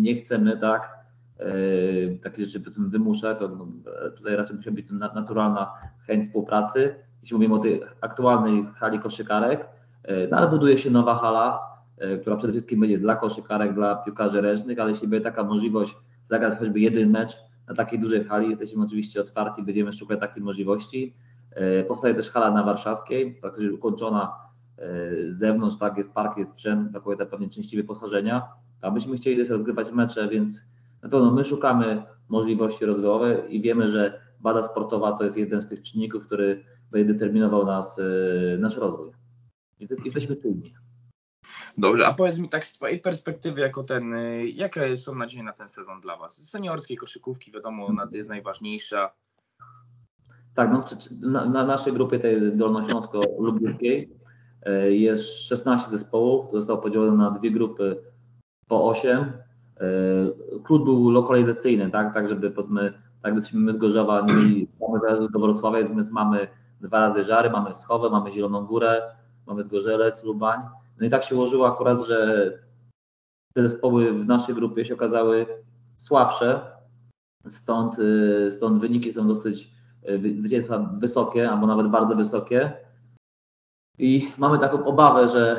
nie 0.00 0.14
chcemy, 0.14 0.56
tak, 0.56 0.98
Yy, 1.38 2.18
takie 2.22 2.44
rzeczy 2.44 2.70
wymusza, 2.78 3.34
to 3.34 3.48
no, 3.48 3.68
tutaj 4.16 4.36
raczej 4.36 4.56
musi 4.56 4.70
być 4.70 4.86
naturalna 5.14 5.72
chęć 6.06 6.26
współpracy. 6.26 6.94
Jeśli 7.22 7.36
mówimy 7.36 7.54
o 7.54 7.58
tej 7.58 7.82
aktualnej 8.00 8.64
hali 8.74 8.98
koszykarek, 8.98 9.68
yy, 10.08 10.28
no 10.30 10.36
ale 10.36 10.48
buduje 10.48 10.78
się 10.78 10.90
nowa 10.90 11.14
hala, 11.14 11.60
yy, 12.00 12.18
która 12.18 12.36
przede 12.36 12.52
wszystkim 12.52 12.80
będzie 12.80 12.98
dla 12.98 13.16
koszykarek, 13.16 13.74
dla 13.74 13.96
piłkarzy 13.96 14.40
ręcznych, 14.40 14.78
ale 14.80 14.90
jeśli 14.90 15.08
będzie 15.08 15.24
taka 15.24 15.44
możliwość 15.44 15.96
zagrać 16.30 16.58
choćby 16.58 16.80
jeden 16.80 17.10
mecz 17.10 17.36
na 17.68 17.74
takiej 17.74 17.98
dużej 17.98 18.24
hali, 18.24 18.48
jesteśmy 18.48 18.84
oczywiście 18.84 19.20
otwarci, 19.20 19.62
będziemy 19.62 19.92
szukać 19.92 20.20
takiej 20.20 20.42
możliwości. 20.42 21.14
Powstaje 21.88 22.14
też 22.14 22.30
hala 22.30 22.50
na 22.50 22.62
Warszawskiej, 22.62 23.34
praktycznie 23.40 23.72
ukończona 23.72 24.32
z 25.28 25.38
zewnątrz, 25.38 25.76
tak, 25.76 25.98
jest 25.98 26.12
park, 26.12 26.36
jest 26.36 26.50
sprzęt, 26.50 26.90
brakuje 26.90 27.16
tam 27.16 27.26
pewnie 27.26 27.48
części 27.48 27.76
wyposażenia. 27.76 28.48
Tam 28.80 28.94
byśmy 28.94 29.16
chcieli 29.16 29.36
też 29.36 29.48
rozgrywać 29.48 29.92
mecze, 29.92 30.28
więc 30.28 30.62
na 31.02 31.08
pewno 31.08 31.32
my 31.32 31.44
szukamy 31.44 32.02
możliwości 32.28 32.84
rozwojowe 32.84 33.48
i 33.48 33.62
wiemy, 33.62 33.88
że 33.88 34.20
bada 34.40 34.62
sportowa 34.62 35.12
to 35.12 35.24
jest 35.24 35.36
jeden 35.36 35.60
z 35.60 35.66
tych 35.66 35.82
czynników, 35.82 36.26
który 36.26 36.64
będzie 36.90 37.12
determinował 37.12 37.66
nas, 37.66 37.98
e, 37.98 38.58
nasz 38.58 38.76
rozwój. 38.76 39.10
I 39.80 39.88
jesteśmy 40.04 40.36
czujni. 40.36 40.74
Dobrze, 41.78 42.06
a 42.06 42.14
powiedz 42.14 42.38
mi 42.38 42.48
tak 42.48 42.66
z 42.66 42.72
Twojej 42.72 43.00
perspektywy 43.00 43.60
jako 43.60 43.84
ten, 43.84 44.14
e, 44.14 44.46
jakie 44.46 44.96
są 44.96 45.14
nadzieje 45.14 45.42
na 45.42 45.52
ten 45.52 45.68
sezon 45.68 46.00
dla 46.00 46.16
Was? 46.16 46.48
Seniorskiej 46.48 46.96
koszykówki, 46.96 47.52
wiadomo, 47.52 47.86
ona 47.86 48.08
jest 48.12 48.28
najważniejsza. 48.28 49.10
Tak, 50.54 50.72
no, 50.72 50.84
na, 51.20 51.44
na 51.44 51.64
naszej 51.64 51.92
grupie 51.92 52.18
tej 52.18 52.56
dolnośląsko-lubliniskiej 52.56 54.10
e, 54.12 54.17
jest 54.88 55.48
16 55.48 55.90
zespołów, 55.90 56.50
to 56.50 56.56
zostało 56.56 56.82
podzielone 56.82 57.16
na 57.16 57.30
dwie 57.30 57.50
grupy 57.50 57.96
po 58.68 58.88
8 58.88 59.32
E, 59.80 60.60
klub 60.62 60.84
był 60.84 61.10
lokalizacyjny, 61.10 61.90
tak, 61.90 62.14
tak 62.14 62.28
żeby 62.28 62.50
powiedzmy, 62.50 62.92
tak 63.22 63.34
byśmy 63.34 63.60
my 63.60 63.72
z 63.72 63.76
Gorzowa 63.76 64.20
nie 64.20 64.34
mieli 64.34 64.68
do 65.32 65.38
Wrocławia, 65.38 65.88
więc 65.88 66.10
mamy 66.10 66.48
dwa 66.80 67.00
razy 67.00 67.24
Żary, 67.24 67.50
mamy 67.50 67.74
Schowę, 67.74 68.10
mamy 68.10 68.32
Zieloną 68.32 68.66
Górę, 68.66 69.02
mamy 69.46 69.64
Zgorzelec, 69.64 70.24
Lubań. 70.24 70.60
No 71.00 71.06
i 71.06 71.10
tak 71.10 71.22
się 71.22 71.34
ułożyło 71.34 71.68
akurat, 71.68 72.06
że 72.06 72.50
te 73.54 73.62
zespoły 73.62 74.12
w 74.12 74.26
naszej 74.26 74.54
grupie 74.54 74.84
się 74.84 74.94
okazały 74.94 75.46
słabsze, 75.96 76.60
stąd, 77.48 77.96
e, 78.46 78.50
stąd 78.50 78.80
wyniki 78.80 79.12
są 79.12 79.28
dosyć 79.28 79.70
e, 80.02 80.18
zwycięstwa 80.18 80.78
wysokie, 80.78 81.50
albo 81.50 81.66
nawet 81.66 81.88
bardzo 81.88 82.16
wysokie. 82.16 82.72
I 83.98 84.28
mamy 84.38 84.58
taką 84.58 84.84
obawę, 84.84 85.28
że 85.28 85.56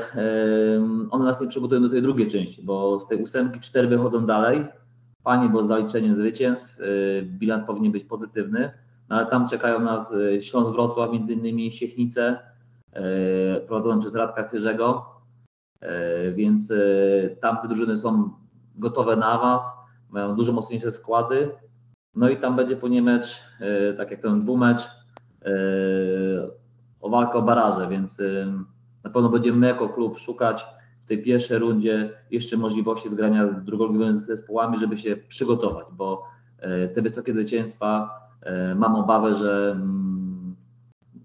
one 1.10 1.25
nas 1.25 1.41
nie 1.41 1.47
przygotują 1.47 1.82
do 1.82 1.89
tej 1.89 2.02
drugiej 2.02 2.28
części, 2.28 2.63
bo 2.63 2.99
z 2.99 3.08
tej 3.08 3.23
ósemki 3.23 3.60
cztery 3.60 3.88
wychodzą 3.88 4.25
dalej. 4.25 4.65
Panie, 5.23 5.49
bo 5.49 5.63
z 5.63 5.67
zaliczeniem 5.67 6.15
zwycięstw 6.15 6.80
y, 6.80 7.21
bilans 7.25 7.67
powinien 7.67 7.91
być 7.91 8.04
pozytywny, 8.04 8.71
no 9.10 9.15
ale 9.15 9.25
tam 9.25 9.47
czekają 9.47 9.80
nas 9.80 10.12
y, 10.12 10.41
Śląsk 10.41 10.71
Wrocław, 10.71 11.12
między 11.12 11.34
innymi 11.34 11.71
Siechnice, 11.71 12.39
y, 12.97 13.62
prowadzone 13.67 14.02
przez 14.02 14.15
Radka 14.15 14.43
Chyrzego, 14.43 15.06
więc 16.34 16.73
tamte 17.41 17.67
drużyny 17.67 17.95
są 17.95 18.30
gotowe 18.75 19.15
na 19.15 19.25
awans, 19.25 19.63
mają 20.10 20.36
dużo 20.36 20.54
mocniejsze 20.54 20.91
składy. 20.91 21.52
No 22.15 22.30
i 22.30 22.38
tam 22.38 22.56
będzie 22.56 22.75
po 22.75 22.88
nie 22.88 23.02
mecz, 23.02 23.43
tak 23.97 24.12
jak 24.12 24.21
ten 24.21 24.41
dwumecz, 24.41 24.82
o 27.01 27.09
walkę 27.09 27.38
o 27.38 27.41
baraże, 27.41 27.88
więc 27.88 28.21
na 29.03 29.09
pewno 29.09 29.29
będziemy 29.29 29.57
my 29.57 29.67
jako 29.67 29.89
klub 29.89 30.19
szukać 30.19 30.65
w 31.05 31.07
tej 31.07 31.21
pierwszej 31.23 31.57
rundzie 31.57 32.09
jeszcze 32.31 32.57
możliwości 32.57 33.09
grania 33.09 33.47
z 33.47 33.63
drugoligowymi 33.63 34.15
zespołami, 34.15 34.79
żeby 34.79 34.99
się 34.99 35.17
przygotować, 35.17 35.85
bo 35.91 36.23
e, 36.59 36.88
te 36.88 37.01
wysokie 37.01 37.33
zwycięstwa 37.33 38.09
e, 38.41 38.75
mam 38.75 38.95
obawę, 38.95 39.35
że 39.35 39.71
mm, 39.71 40.55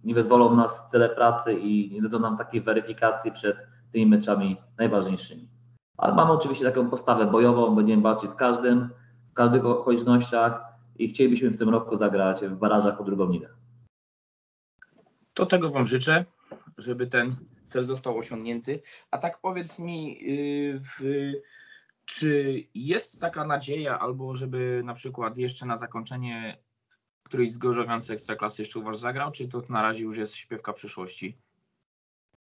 nie 0.04 0.14
wyzwolą 0.14 0.56
nas 0.56 0.90
tyle 0.90 1.08
pracy 1.08 1.54
i 1.54 1.90
nie 1.92 2.02
dadzą 2.02 2.18
nam 2.18 2.36
takiej 2.36 2.60
weryfikacji 2.60 3.32
przed 3.32 3.56
tymi 3.92 4.06
meczami 4.06 4.56
najważniejszymi. 4.78 5.48
Ale 5.96 6.14
mamy 6.14 6.32
oczywiście 6.32 6.64
taką 6.64 6.90
postawę 6.90 7.26
bojową, 7.26 7.74
będziemy 7.74 8.02
walczyć 8.02 8.30
z 8.30 8.34
każdym, 8.34 8.88
w 9.30 9.34
każdych 9.34 9.66
okolicznościach 9.66 10.62
i 10.98 11.08
chcielibyśmy 11.08 11.50
w 11.50 11.56
tym 11.56 11.68
roku 11.68 11.96
zagrać 11.96 12.44
w 12.44 12.56
barażach 12.56 13.00
o 13.00 13.04
drugą 13.04 13.30
ligę. 13.30 13.48
To 15.34 15.46
tego 15.46 15.70
Wam 15.70 15.86
życzę, 15.86 16.24
żeby 16.78 17.06
ten 17.06 17.30
cel 17.66 17.86
został 17.86 18.18
osiągnięty. 18.18 18.80
A 19.10 19.18
tak 19.18 19.40
powiedz 19.40 19.78
mi, 19.78 20.24
yy, 20.24 20.80
w, 20.80 21.02
czy 22.04 22.62
jest 22.74 23.20
taka 23.20 23.44
nadzieja, 23.44 23.98
albo 23.98 24.34
żeby 24.34 24.82
na 24.84 24.94
przykład 24.94 25.36
jeszcze 25.36 25.66
na 25.66 25.78
zakończenie 25.78 26.58
któryś 27.24 27.52
z 27.52 27.58
gorzowian 27.58 28.00
z 28.00 28.10
Ekstraklasy 28.10 28.62
jeszcze 28.62 28.78
u 28.78 28.82
Was 28.82 29.00
zagrał, 29.00 29.30
czy 29.30 29.48
to 29.48 29.62
na 29.68 29.82
razie 29.82 30.02
już 30.02 30.18
jest 30.18 30.34
śpiewka 30.34 30.72
przyszłości? 30.72 31.38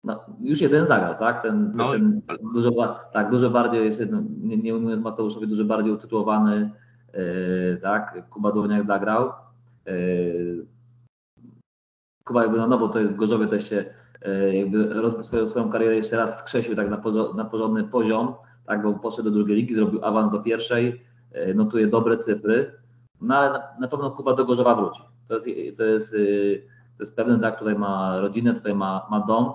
No, 0.05 0.25
już 0.43 0.61
jeden 0.61 0.87
zagrał, 0.87 1.19
tak? 1.19 1.43
Ten, 1.43 1.73
no, 1.75 1.93
ten 1.93 2.23
dużo, 2.55 2.71
tak, 3.13 3.31
dużo 3.31 3.51
bardziej 3.51 3.85
jest, 3.85 4.03
nie, 4.43 4.57
nie 4.57 4.75
mówiąc 4.75 5.03
Mateuszowi, 5.03 5.47
dużo 5.47 5.65
bardziej 5.65 5.93
utytułowany, 5.93 6.71
yy, 7.15 7.79
tak? 7.83 8.29
Kuba 8.31 8.53
Dłoniak 8.53 8.87
zagrał. 8.87 9.33
Yy, 9.87 10.67
Kuba 12.31 12.43
jakby 12.43 12.59
na 12.59 12.67
nowo 12.67 12.89
to 12.89 12.99
jest 12.99 13.13
w 13.13 13.17
Gorzowie 13.17 13.47
też 13.47 13.69
się 13.69 13.85
e, 14.23 14.57
jakby 14.57 14.89
rozbił 14.89 15.47
swoją, 15.47 15.71
karierę 15.71 15.97
jeszcze 15.97 16.17
raz 16.17 16.39
skrzesił 16.39 16.77
tak 16.77 16.91
na, 16.91 17.03
na 17.35 17.45
porządny 17.45 17.85
poziom, 17.85 18.35
tak, 18.67 18.83
bo 18.83 18.93
poszedł 18.93 19.31
do 19.31 19.31
drugiej 19.31 19.57
ligi, 19.57 19.75
zrobił 19.75 20.05
awans 20.05 20.33
do 20.33 20.41
pierwszej, 20.41 21.05
e, 21.33 21.55
notuje 21.55 21.87
dobre 21.87 22.17
cyfry, 22.17 22.73
no 23.21 23.37
ale 23.37 23.51
na, 23.51 23.63
na 23.81 23.89
pewno 23.89 24.11
Kuba 24.11 24.35
do 24.35 24.45
Gorzowa 24.45 24.75
wróci. 24.75 25.03
To 25.29 25.35
jest, 25.35 25.47
to 25.77 25.85
jest, 25.85 26.15
e, 26.15 26.19
to 26.97 27.03
jest 27.03 27.17
pewne, 27.17 27.39
tak, 27.39 27.59
tutaj 27.59 27.75
ma 27.75 28.21
rodzinę, 28.21 28.55
tutaj 28.55 28.75
ma, 28.75 29.07
ma 29.11 29.21
dom, 29.21 29.53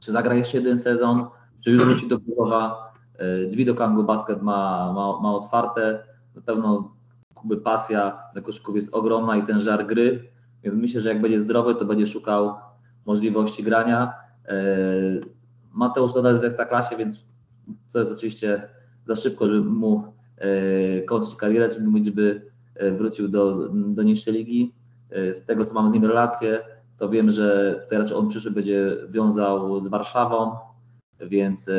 czy 0.00 0.12
zagra 0.12 0.34
jeszcze 0.34 0.56
jeden 0.56 0.78
sezon, 0.78 1.26
czy 1.60 1.70
już 1.70 1.84
wróci 1.84 2.08
do 2.08 2.18
Gorzowa, 2.18 2.92
drzwi 3.50 3.64
do 3.64 3.74
Kangu 3.74 4.04
Basket 4.04 4.42
ma, 4.42 4.92
ma, 4.92 5.20
ma 5.20 5.34
otwarte, 5.34 6.04
na 6.34 6.42
pewno 6.42 6.94
Kuby 7.34 7.56
pasja 7.56 8.18
do 8.34 8.42
koszków 8.42 8.74
jest 8.74 8.94
ogromna 8.94 9.36
i 9.36 9.42
ten 9.42 9.60
żar 9.60 9.86
gry, 9.86 10.33
więc 10.64 10.76
myślę, 10.76 11.00
że 11.00 11.08
jak 11.08 11.20
będzie 11.20 11.40
zdrowy, 11.40 11.74
to 11.74 11.84
będzie 11.84 12.06
szukał 12.06 12.54
możliwości 13.06 13.62
grania. 13.62 14.12
Mateusz 15.72 16.14
nadal 16.14 16.32
jest 16.32 16.42
w 16.42 16.46
Ekstraklasie, 16.46 16.96
więc 16.96 17.24
to 17.92 17.98
jest 17.98 18.12
oczywiście 18.12 18.68
za 19.06 19.16
szybko, 19.16 19.46
żeby 19.46 19.70
mu 19.70 20.04
kończyć 21.06 21.34
karierę, 21.34 21.68
czy 21.68 21.82
mówić, 21.82 22.04
żeby 22.04 22.50
wrócił 22.98 23.28
do, 23.28 23.68
do 23.68 24.02
niższej 24.02 24.34
ligi. 24.34 24.74
Z 25.10 25.44
tego, 25.44 25.64
co 25.64 25.74
mamy 25.74 25.90
z 25.90 25.92
nim 25.92 26.04
relacje, 26.04 26.60
to 26.96 27.08
wiem, 27.08 27.30
że 27.30 27.76
tutaj 27.82 27.98
raczej 27.98 28.16
on 28.16 28.28
przyszły 28.28 28.50
będzie 28.50 28.96
wiązał 29.08 29.84
z 29.84 29.88
Warszawą, 29.88 30.56
więc 31.20 31.70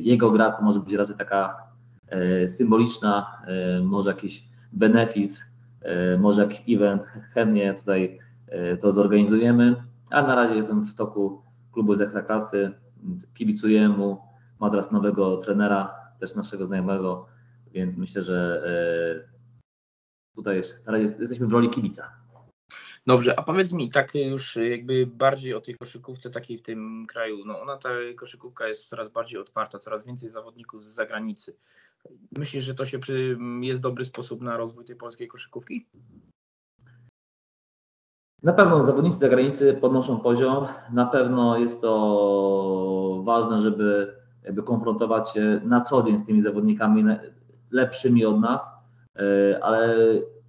jego 0.00 0.30
gra 0.30 0.50
to 0.50 0.62
może 0.62 0.80
być 0.80 0.94
raczej 0.94 1.16
taka 1.16 1.56
symboliczna, 2.46 3.42
może 3.82 4.10
jakiś 4.10 4.44
benefis, 4.72 5.49
może 6.18 6.42
jakiś 6.42 6.62
event, 6.76 7.02
chętnie 7.04 7.74
tutaj 7.74 8.18
to 8.80 8.92
zorganizujemy, 8.92 9.84
a 10.10 10.22
na 10.22 10.34
razie 10.34 10.56
jestem 10.56 10.84
w 10.84 10.94
toku 10.94 11.42
klubu 11.72 11.94
z 11.94 12.00
Ekstraklasy, 12.00 12.72
kibicuję 13.34 13.88
mu, 13.88 14.22
ma 14.60 14.70
teraz 14.70 14.92
nowego 14.92 15.36
trenera, 15.36 15.94
też 16.20 16.34
naszego 16.34 16.66
znajomego, 16.66 17.26
więc 17.72 17.96
myślę, 17.96 18.22
że 18.22 18.62
tutaj 20.34 20.62
na 20.86 20.92
razie 20.92 21.04
jesteśmy 21.04 21.46
w 21.46 21.52
roli 21.52 21.70
kibica. 21.70 22.12
Dobrze, 23.06 23.38
a 23.38 23.42
powiedz 23.42 23.72
mi 23.72 23.90
tak 23.90 24.14
już 24.14 24.56
jakby 24.56 25.06
bardziej 25.06 25.54
o 25.54 25.60
tej 25.60 25.74
koszykówce 25.74 26.30
takiej 26.30 26.58
w 26.58 26.62
tym 26.62 27.06
kraju. 27.08 27.44
No 27.46 27.60
ona 27.60 27.76
ta 27.76 27.88
koszykówka 28.16 28.68
jest 28.68 28.88
coraz 28.88 29.08
bardziej 29.08 29.40
otwarta, 29.40 29.78
coraz 29.78 30.06
więcej 30.06 30.30
zawodników 30.30 30.84
z 30.84 30.88
zagranicy. 30.88 31.56
Myślisz, 32.38 32.64
że 32.64 32.74
to 32.74 32.86
się 32.86 32.98
przy, 32.98 33.38
jest 33.60 33.82
dobry 33.82 34.04
sposób 34.04 34.40
na 34.40 34.56
rozwój 34.56 34.84
tej 34.84 34.96
polskiej 34.96 35.28
koszykówki? 35.28 35.86
Na 38.42 38.52
pewno 38.52 38.84
zawodnicy 38.84 39.18
zagranicy 39.18 39.74
podnoszą 39.74 40.20
poziom. 40.20 40.66
Na 40.92 41.06
pewno 41.06 41.58
jest 41.58 41.80
to 41.80 43.22
ważne, 43.24 43.60
żeby 43.60 44.16
jakby 44.44 44.62
konfrontować 44.62 45.32
się 45.32 45.60
na 45.64 45.80
co 45.80 46.02
dzień 46.02 46.18
z 46.18 46.26
tymi 46.26 46.40
zawodnikami 46.40 47.04
lepszymi 47.70 48.24
od 48.24 48.40
nas, 48.40 48.72
e, 49.16 49.64
ale 49.64 49.96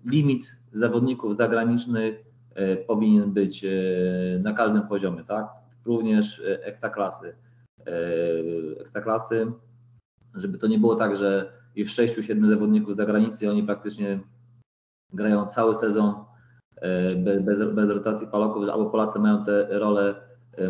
limit 0.06 0.56
zawodników 0.72 1.36
zagranicznych 1.36 2.26
e, 2.56 2.78
powinien 2.78 3.32
być 3.32 3.66
e, 3.66 3.70
na 4.40 4.54
każdym 4.54 4.88
poziomie, 4.88 5.24
tak? 5.24 5.48
Również 5.86 6.42
ekstraklasy. 6.46 7.36
Ekstraklasy, 8.80 9.52
żeby 10.34 10.58
to 10.58 10.68
nie 10.68 10.80
było 10.80 10.96
tak, 10.96 11.16
że 11.16 11.54
jest 11.76 12.00
6-7 12.00 12.48
zawodników 12.48 12.94
z 12.94 12.98
zagranicy 12.98 13.46
i 13.46 13.48
oni 13.48 13.64
praktycznie 13.64 14.20
grają 15.14 15.48
cały 15.48 15.76
sezon 15.76 16.16
bez, 17.42 17.74
bez 17.74 17.90
rotacji 17.90 18.28
Polaków, 18.28 18.70
albo 18.70 18.90
Polacy 18.90 19.20
mają 19.20 19.44
te 19.44 19.80
role 19.80 20.16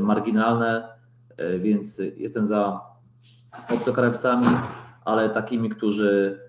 marginalne, 0.02 0.90
więc 1.60 2.02
jestem 2.18 2.48
za 2.48 2.82
obcokrajowcami, 3.70 4.48
ale 5.06 5.30
takimi, 5.30 5.70
którzy 5.70 6.40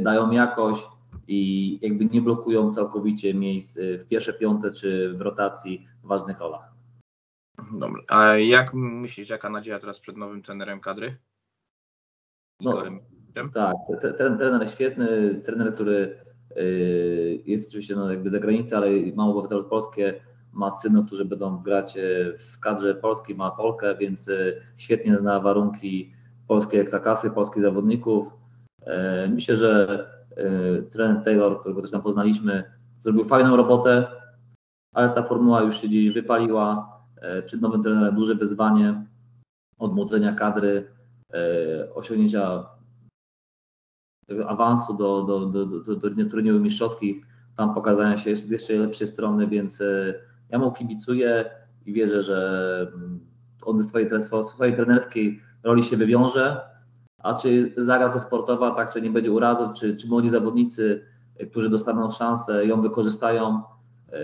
dają 0.00 0.30
jakość, 0.30 0.86
i 1.28 1.78
jakby 1.82 2.06
nie 2.06 2.22
blokują 2.22 2.72
całkowicie 2.72 3.34
miejsc 3.34 3.78
w 4.00 4.08
pierwsze 4.08 4.32
piąte 4.32 4.70
czy 4.70 5.14
w 5.14 5.20
rotacji 5.20 5.86
w 6.02 6.06
ważnych 6.06 6.38
rolach. 6.38 6.72
Dobra. 7.72 8.02
A 8.08 8.36
jak 8.36 8.74
myślisz, 8.74 9.28
jaka 9.28 9.50
nadzieja 9.50 9.78
teraz 9.78 10.00
przed 10.00 10.16
nowym 10.16 10.42
trenerem 10.42 10.80
kadry? 10.80 11.16
No, 12.60 12.82
tak, 13.52 13.74
ten 14.18 14.38
trener 14.38 14.70
świetny, 14.70 15.34
trener, 15.44 15.74
który 15.74 16.18
y, 16.56 17.42
jest 17.46 17.68
oczywiście 17.68 17.96
no, 17.96 18.10
jakby 18.10 18.30
za 18.30 18.38
granicą, 18.38 18.76
ale 18.76 18.88
ma 19.14 19.26
obywatelstwo 19.26 19.70
polskie, 19.70 20.20
ma 20.52 20.72
synów, 20.72 21.06
którzy 21.06 21.24
będą 21.24 21.62
grać 21.62 21.96
y, 21.96 22.34
w 22.38 22.60
kadrze 22.60 22.94
polskiej, 22.94 23.36
ma 23.36 23.50
Polkę, 23.50 23.96
więc 23.96 24.30
świetnie 24.76 25.16
zna 25.16 25.40
warunki 25.40 26.12
polskiej 26.48 26.80
ekstraklasy, 26.80 27.30
polskich 27.30 27.62
zawodników. 27.62 28.30
Myślę, 29.28 29.56
że 29.56 30.06
E, 30.36 30.82
trener 30.82 31.22
Taylor, 31.24 31.60
którego 31.60 31.82
też 31.82 31.90
tam 31.90 32.02
poznaliśmy, 32.02 32.64
zrobił 33.04 33.24
fajną 33.24 33.56
robotę, 33.56 34.06
ale 34.94 35.08
ta 35.08 35.22
formuła 35.22 35.62
już 35.62 35.80
się 35.80 35.88
gdzieś 35.88 36.10
wypaliła. 36.10 36.92
E, 37.16 37.42
przed 37.42 37.60
nowym 37.60 37.82
trenerem 37.82 38.14
duże 38.14 38.34
wyzwanie 38.34 39.06
odmłodzenia 39.78 40.32
kadry, 40.32 40.88
e, 40.88 40.95
osiągnięcia 41.94 42.66
awansu 44.46 44.94
do, 44.94 45.22
do, 45.22 45.46
do, 45.46 45.66
do, 45.66 45.94
do 45.94 46.24
turniejów 46.30 46.62
mistrzowskich, 46.62 47.26
tam 47.56 47.74
pokazania 47.74 48.18
się 48.18 48.30
jeszcze, 48.30 48.48
jeszcze 48.48 48.74
lepszej 48.74 49.06
strony, 49.06 49.46
więc 49.46 49.82
ja 50.50 50.58
mu 50.58 50.72
kibicuję 50.72 51.44
i 51.86 51.92
wierzę, 51.92 52.22
że 52.22 52.92
mm, 52.94 53.20
on 53.62 53.78
ze 53.78 53.88
swojej, 53.88 54.08
swojej 54.44 54.74
trenerskiej 54.74 55.40
roli 55.62 55.84
się 55.84 55.96
wywiąże 55.96 56.60
a 57.26 57.34
czy 57.34 57.72
zagra 57.76 58.08
to 58.08 58.20
sportowa, 58.20 58.70
tak, 58.70 58.92
czy 58.92 59.02
nie 59.02 59.10
będzie 59.10 59.32
urazów, 59.32 59.72
czy, 59.72 59.96
czy 59.96 60.08
młodzi 60.08 60.30
zawodnicy, 60.30 61.06
którzy 61.50 61.70
dostaną 61.70 62.10
szansę, 62.10 62.66
ją 62.66 62.82
wykorzystają. 62.82 63.62
E, 64.12 64.22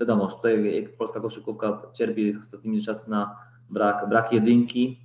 wiadomo, 0.00 0.26
tutaj 0.26 0.88
polska 0.98 1.20
koszykówka 1.20 1.82
cierpi 1.92 2.38
ostatnimi 2.38 2.82
czasy 2.82 3.10
na 3.10 3.36
brak, 3.70 4.08
brak 4.08 4.32
jedynki, 4.32 5.00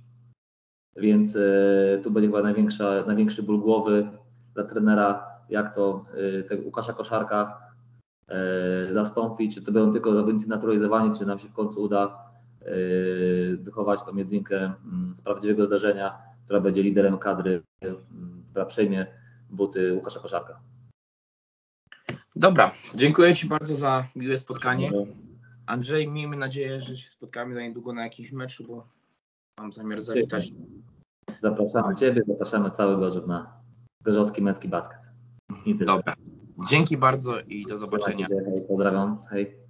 więc 1.00 1.36
e, 1.36 1.98
tu 2.02 2.10
będzie 2.10 2.28
chyba 2.28 2.42
największa, 2.42 3.04
największy 3.06 3.42
ból 3.42 3.60
głowy 3.60 4.08
dla 4.54 4.64
trenera, 4.64 5.26
jak 5.50 5.74
to 5.74 6.04
tak 6.48 6.58
Łukasza 6.64 6.92
Koszarka 6.92 7.58
zastąpić, 8.90 9.54
czy 9.54 9.62
to 9.62 9.72
będą 9.72 9.92
tylko 9.92 10.14
zawodnicy 10.14 10.48
naturalizowani, 10.48 11.12
czy 11.18 11.26
nam 11.26 11.38
się 11.38 11.48
w 11.48 11.52
końcu 11.52 11.82
uda 11.82 12.18
wychować 13.58 14.02
tą 14.02 14.16
jedynkę 14.16 14.56
mm, 14.56 15.16
z 15.16 15.22
prawdziwego 15.22 15.66
zdarzenia 15.66 16.18
która 16.48 16.60
będzie 16.60 16.82
liderem 16.82 17.18
kadry, 17.18 17.62
która 18.50 18.66
przejmie 18.66 19.06
buty 19.50 19.92
Łukasza 19.92 20.20
Koszarka. 20.20 20.60
Dobra, 22.36 22.72
dziękuję 22.94 23.34
Ci 23.34 23.46
bardzo 23.46 23.76
za 23.76 24.08
miłe 24.16 24.38
spotkanie. 24.38 24.90
Andrzej, 25.66 26.08
miejmy 26.08 26.36
nadzieję, 26.36 26.80
że 26.80 26.96
się 26.96 27.10
spotkamy 27.10 27.54
za 27.54 27.60
niedługo 27.60 27.92
na 27.92 28.04
jakimś 28.04 28.32
meczu, 28.32 28.64
bo 28.68 28.88
mam 29.58 29.72
zamiar 29.72 30.02
zawitać. 30.02 30.52
Zapraszamy 31.42 31.94
Ciebie, 31.94 32.22
zapraszamy 32.26 32.70
cały 32.70 32.96
Gorzów 32.96 33.26
na 33.26 33.60
gorzowski 34.04 34.42
męski 34.42 34.68
basket. 34.68 34.98
Dobra, 35.86 36.14
dzięki 36.68 36.96
bardzo 36.96 37.40
i 37.40 37.66
do 37.66 37.78
zobaczenia. 37.78 38.26
Pozdrawiam, 38.68 39.18
hej. 39.30 39.67